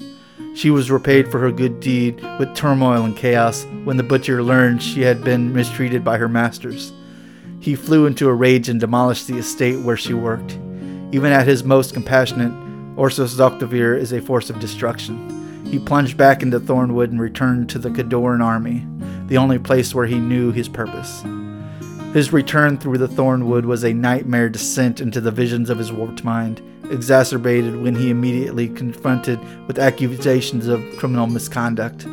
She 0.55 0.70
was 0.70 0.92
repaid 0.92 1.29
for 1.29 1.40
her 1.40 1.50
good 1.50 1.81
deed 1.81 2.22
with 2.38 2.55
turmoil 2.55 3.05
and 3.05 3.16
chaos 3.16 3.64
when 3.83 3.96
the 3.96 4.05
butcher 4.05 4.44
learned 4.44 4.81
she 4.81 5.00
had 5.00 5.24
been 5.24 5.52
mistreated 5.52 6.05
by 6.05 6.18
her 6.18 6.29
masters. 6.29 6.92
He 7.66 7.74
flew 7.74 8.07
into 8.07 8.29
a 8.29 8.33
rage 8.33 8.68
and 8.68 8.79
demolished 8.79 9.26
the 9.26 9.38
estate 9.38 9.81
where 9.81 9.96
she 9.96 10.14
worked. 10.14 10.52
Even 11.11 11.33
at 11.33 11.48
his 11.48 11.64
most 11.64 11.94
compassionate, 11.94 12.52
Orsus 12.96 13.35
Zoktavir 13.35 13.98
is 13.98 14.12
a 14.12 14.20
force 14.20 14.50
of 14.50 14.61
destruction. 14.61 15.64
He 15.66 15.81
plunged 15.81 16.16
back 16.16 16.44
into 16.44 16.61
Thornwood 16.61 17.11
and 17.11 17.20
returned 17.20 17.68
to 17.70 17.81
the 17.81 17.90
Khadoran 17.90 18.40
army, 18.40 18.87
the 19.26 19.38
only 19.38 19.59
place 19.59 19.92
where 19.92 20.07
he 20.07 20.20
knew 20.20 20.52
his 20.52 20.68
purpose. 20.68 21.24
His 22.12 22.33
return 22.33 22.79
through 22.79 22.98
the 22.98 23.09
Thornwood 23.09 23.64
was 23.64 23.83
a 23.83 23.92
nightmare 23.92 24.48
descent 24.48 25.00
into 25.00 25.20
the 25.20 25.33
visions 25.33 25.68
of 25.68 25.79
his 25.79 25.90
warped 25.90 26.22
mind 26.22 26.62
exacerbated 26.85 27.83
when 27.83 27.96
he 27.96 28.11
immediately 28.11 28.68
confronted 28.68 29.40
with 29.66 29.81
accusations 29.81 30.68
of 30.68 30.85
criminal 30.98 31.26
misconduct. 31.26 32.07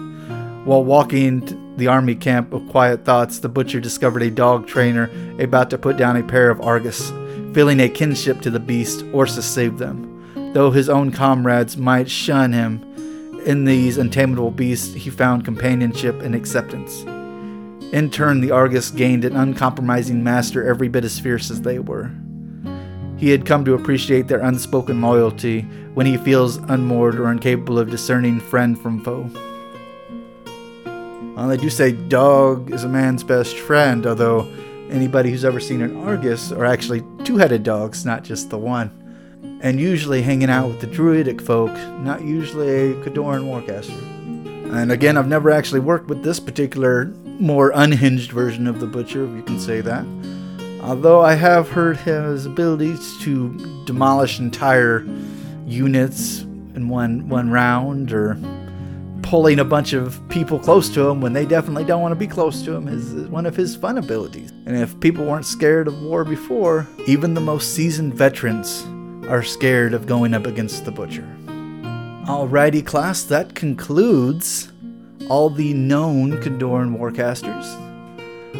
While 0.65 0.83
walking 0.83 1.62
the 1.77 1.87
army 1.87 2.15
camp 2.15 2.53
of 2.53 2.67
quiet 2.69 3.03
thoughts, 3.03 3.39
the 3.39 3.49
butcher 3.49 3.79
discovered 3.79 4.21
a 4.21 4.29
dog 4.29 4.67
trainer 4.67 5.09
about 5.39 5.69
to 5.71 5.77
put 5.77 5.97
down 5.97 6.17
a 6.17 6.23
pair 6.23 6.49
of 6.49 6.61
Argus. 6.61 7.11
Feeling 7.53 7.79
a 7.79 7.89
kinship 7.89 8.41
to 8.41 8.49
the 8.49 8.59
beast, 8.59 9.03
Orsus 9.11 9.45
saved 9.45 9.79
them. 9.79 10.51
Though 10.53 10.71
his 10.71 10.89
own 10.89 11.11
comrades 11.11 11.77
might 11.77 12.09
shun 12.09 12.53
him, 12.53 12.83
in 13.45 13.65
these 13.65 13.97
untamable 13.97 14.51
beasts 14.51 14.93
he 14.93 15.09
found 15.09 15.45
companionship 15.45 16.21
and 16.21 16.35
acceptance. 16.35 17.03
In 17.93 18.09
turn, 18.09 18.41
the 18.41 18.51
Argus 18.51 18.89
gained 18.89 19.25
an 19.25 19.35
uncompromising 19.35 20.23
master 20.23 20.65
every 20.67 20.87
bit 20.87 21.03
as 21.03 21.19
fierce 21.19 21.51
as 21.51 21.61
they 21.61 21.79
were. 21.79 22.11
He 23.17 23.29
had 23.29 23.45
come 23.45 23.63
to 23.65 23.73
appreciate 23.73 24.27
their 24.27 24.41
unspoken 24.41 25.01
loyalty 25.01 25.61
when 25.93 26.05
he 26.05 26.17
feels 26.17 26.57
unmoored 26.57 27.19
or 27.19 27.31
incapable 27.31 27.79
of 27.79 27.89
discerning 27.89 28.39
friend 28.39 28.79
from 28.79 29.03
foe. 29.03 29.29
Well, 31.35 31.47
they 31.47 31.57
do 31.57 31.69
say 31.69 31.91
dog 31.93 32.71
is 32.71 32.83
a 32.83 32.87
man's 32.89 33.23
best 33.23 33.57
friend, 33.57 34.05
although 34.05 34.47
anybody 34.89 35.31
who's 35.31 35.43
ever 35.43 35.59
seen 35.59 35.81
an 35.81 35.97
Argus 35.97 36.51
are 36.51 36.65
actually 36.65 37.03
two 37.23 37.37
headed 37.37 37.63
dogs, 37.63 38.05
not 38.05 38.23
just 38.23 38.49
the 38.49 38.57
one. 38.57 38.91
and 39.61 39.79
usually 39.79 40.21
hanging 40.21 40.49
out 40.49 40.67
with 40.67 40.81
the 40.81 40.87
druidic 40.87 41.41
folk, 41.41 41.71
not 42.01 42.21
usually 42.21 42.67
a 42.67 42.93
Khadoran 42.95 43.45
Warcaster. 43.45 43.97
And 44.73 44.91
again, 44.91 45.15
I've 45.17 45.27
never 45.27 45.49
actually 45.51 45.79
worked 45.79 46.09
with 46.09 46.21
this 46.21 46.39
particular 46.39 47.05
more 47.39 47.71
unhinged 47.73 48.31
version 48.31 48.67
of 48.67 48.81
the 48.81 48.87
Butcher, 48.87 49.23
if 49.25 49.31
you 49.33 49.41
can 49.41 49.59
say 49.59 49.79
that. 49.79 50.05
Although 50.81 51.21
I 51.21 51.35
have 51.35 51.69
heard 51.69 51.95
his 51.95 52.45
abilities 52.45 53.17
to 53.21 53.83
demolish 53.85 54.37
entire 54.39 55.05
units 55.65 56.41
in 56.75 56.89
one 56.89 57.29
one 57.29 57.49
round 57.49 58.11
or 58.11 58.33
pulling 59.23 59.59
a 59.59 59.65
bunch 59.65 59.93
of 59.93 60.21
people 60.29 60.59
close 60.59 60.89
to 60.89 61.09
him 61.09 61.21
when 61.21 61.33
they 61.33 61.45
definitely 61.45 61.85
don't 61.85 62.01
want 62.01 62.11
to 62.11 62.19
be 62.19 62.27
close 62.27 62.61
to 62.63 62.73
him 62.73 62.87
is 62.87 63.27
one 63.29 63.45
of 63.45 63.55
his 63.55 63.75
fun 63.75 63.97
abilities. 63.97 64.51
And 64.65 64.77
if 64.77 64.99
people 64.99 65.25
weren't 65.25 65.45
scared 65.45 65.87
of 65.87 66.01
war 66.01 66.23
before, 66.23 66.87
even 67.07 67.33
the 67.33 67.41
most 67.41 67.73
seasoned 67.73 68.13
veterans 68.13 68.85
are 69.27 69.41
scared 69.41 69.93
of 69.93 70.05
going 70.05 70.33
up 70.33 70.45
against 70.45 70.85
the 70.85 70.91
butcher. 70.91 71.27
Alrighty, 72.27 72.85
class, 72.85 73.23
that 73.23 73.55
concludes 73.55 74.71
all 75.29 75.49
the 75.49 75.73
known 75.73 76.33
Khadoran 76.41 76.97
Warcasters. 76.97 77.82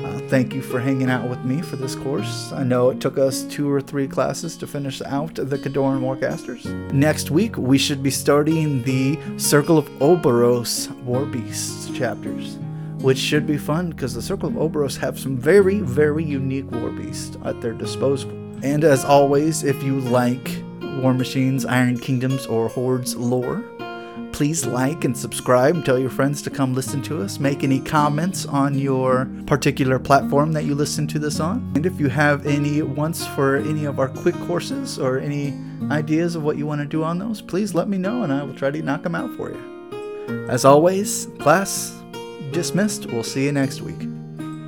Uh, 0.04 0.20
thank 0.28 0.54
you 0.54 0.62
for 0.62 0.80
hanging 0.82 1.10
out 1.10 1.30
with 1.30 1.43
me 1.45 1.62
for 1.62 1.78
this 1.78 1.95
course. 1.95 2.51
I 2.51 2.64
know 2.64 2.89
it 2.89 2.99
took 2.99 3.18
us 3.18 3.43
two 3.43 3.72
or 3.72 3.80
three 3.80 4.08
classes 4.08 4.58
to 4.58 4.68
finish 4.68 5.01
out 5.01 5.36
the 5.36 5.58
Khadoran 5.58 6.01
Warcasters. 6.01 6.66
Next 6.91 7.32
week, 7.32 7.58
we 7.58 7.78
should 7.78 8.04
be 8.04 8.12
starting 8.12 8.84
the 8.84 9.18
Circle 9.38 9.78
of 9.78 9.88
Orboros 9.99 10.91
War 11.04 11.26
Beasts 11.26 11.89
chapters, 11.97 12.58
which 12.99 13.18
should 13.18 13.47
be 13.47 13.58
fun 13.58 13.91
because 13.91 14.14
the 14.14 14.22
Circle 14.22 14.49
of 14.49 14.56
Orboros 14.56 14.97
have 14.97 15.18
some 15.18 15.38
very, 15.38 15.80
very 15.80 16.24
unique 16.24 16.70
war 16.72 16.89
beasts 16.89 17.38
at 17.45 17.62
their 17.62 17.74
disposal. 17.74 18.32
And 18.62 18.84
as 18.84 19.06
always, 19.06 19.64
if 19.64 19.82
you 19.84 20.01
like 20.01 20.62
War 21.01 21.14
Machines, 21.14 21.66
Iron 21.66 21.97
Kingdoms, 21.97 22.45
or 22.45 22.68
Hordes 22.68 23.16
lore, 23.16 23.64
please 24.34 24.66
like 24.66 25.06
and 25.06 25.16
subscribe 25.16 25.86
tell 25.86 25.98
your 25.98 26.10
friends 26.10 26.42
to 26.42 26.50
come 26.50 26.74
listen 26.74 27.02
to 27.04 27.22
us. 27.22 27.40
Make 27.40 27.64
any 27.64 27.80
comments 27.80 28.46
on 28.46 28.78
your 28.78 29.30
particular 29.46 30.00
platform 30.00 30.52
that 30.54 30.66
you 30.66 30.76
listen 30.76 31.08
to 31.08 31.20
this 31.20 31.40
on. 31.40 31.72
And 31.76 31.86
if 31.86 32.00
you 32.00 32.10
have 32.10 32.46
any 32.46 32.82
wants 32.82 33.26
for 33.28 33.58
any 33.58 33.86
of 33.86 34.00
our 34.00 34.10
quick 34.10 34.36
courses 34.48 34.98
or 34.98 35.20
any 35.20 35.54
ideas 35.92 36.36
of 36.36 36.44
what 36.44 36.58
you 36.58 36.66
want 36.66 36.82
to 36.82 36.88
do 36.88 37.04
on 37.04 37.20
those, 37.20 37.42
please 37.42 37.74
let 37.74 37.88
me 37.88 37.98
know 37.98 38.24
and 38.24 38.34
I 38.34 38.44
will 38.44 38.56
try 38.56 38.72
to 38.72 38.82
knock 38.82 39.04
them 39.04 39.16
out 39.16 39.36
for 39.38 39.52
you. 39.52 40.48
As 40.50 40.66
always, 40.66 41.28
class 41.40 41.96
dismissed. 42.52 43.06
We'll 43.08 43.24
see 43.24 43.46
you 43.46 43.52
next 43.52 43.82
week. 43.82 44.12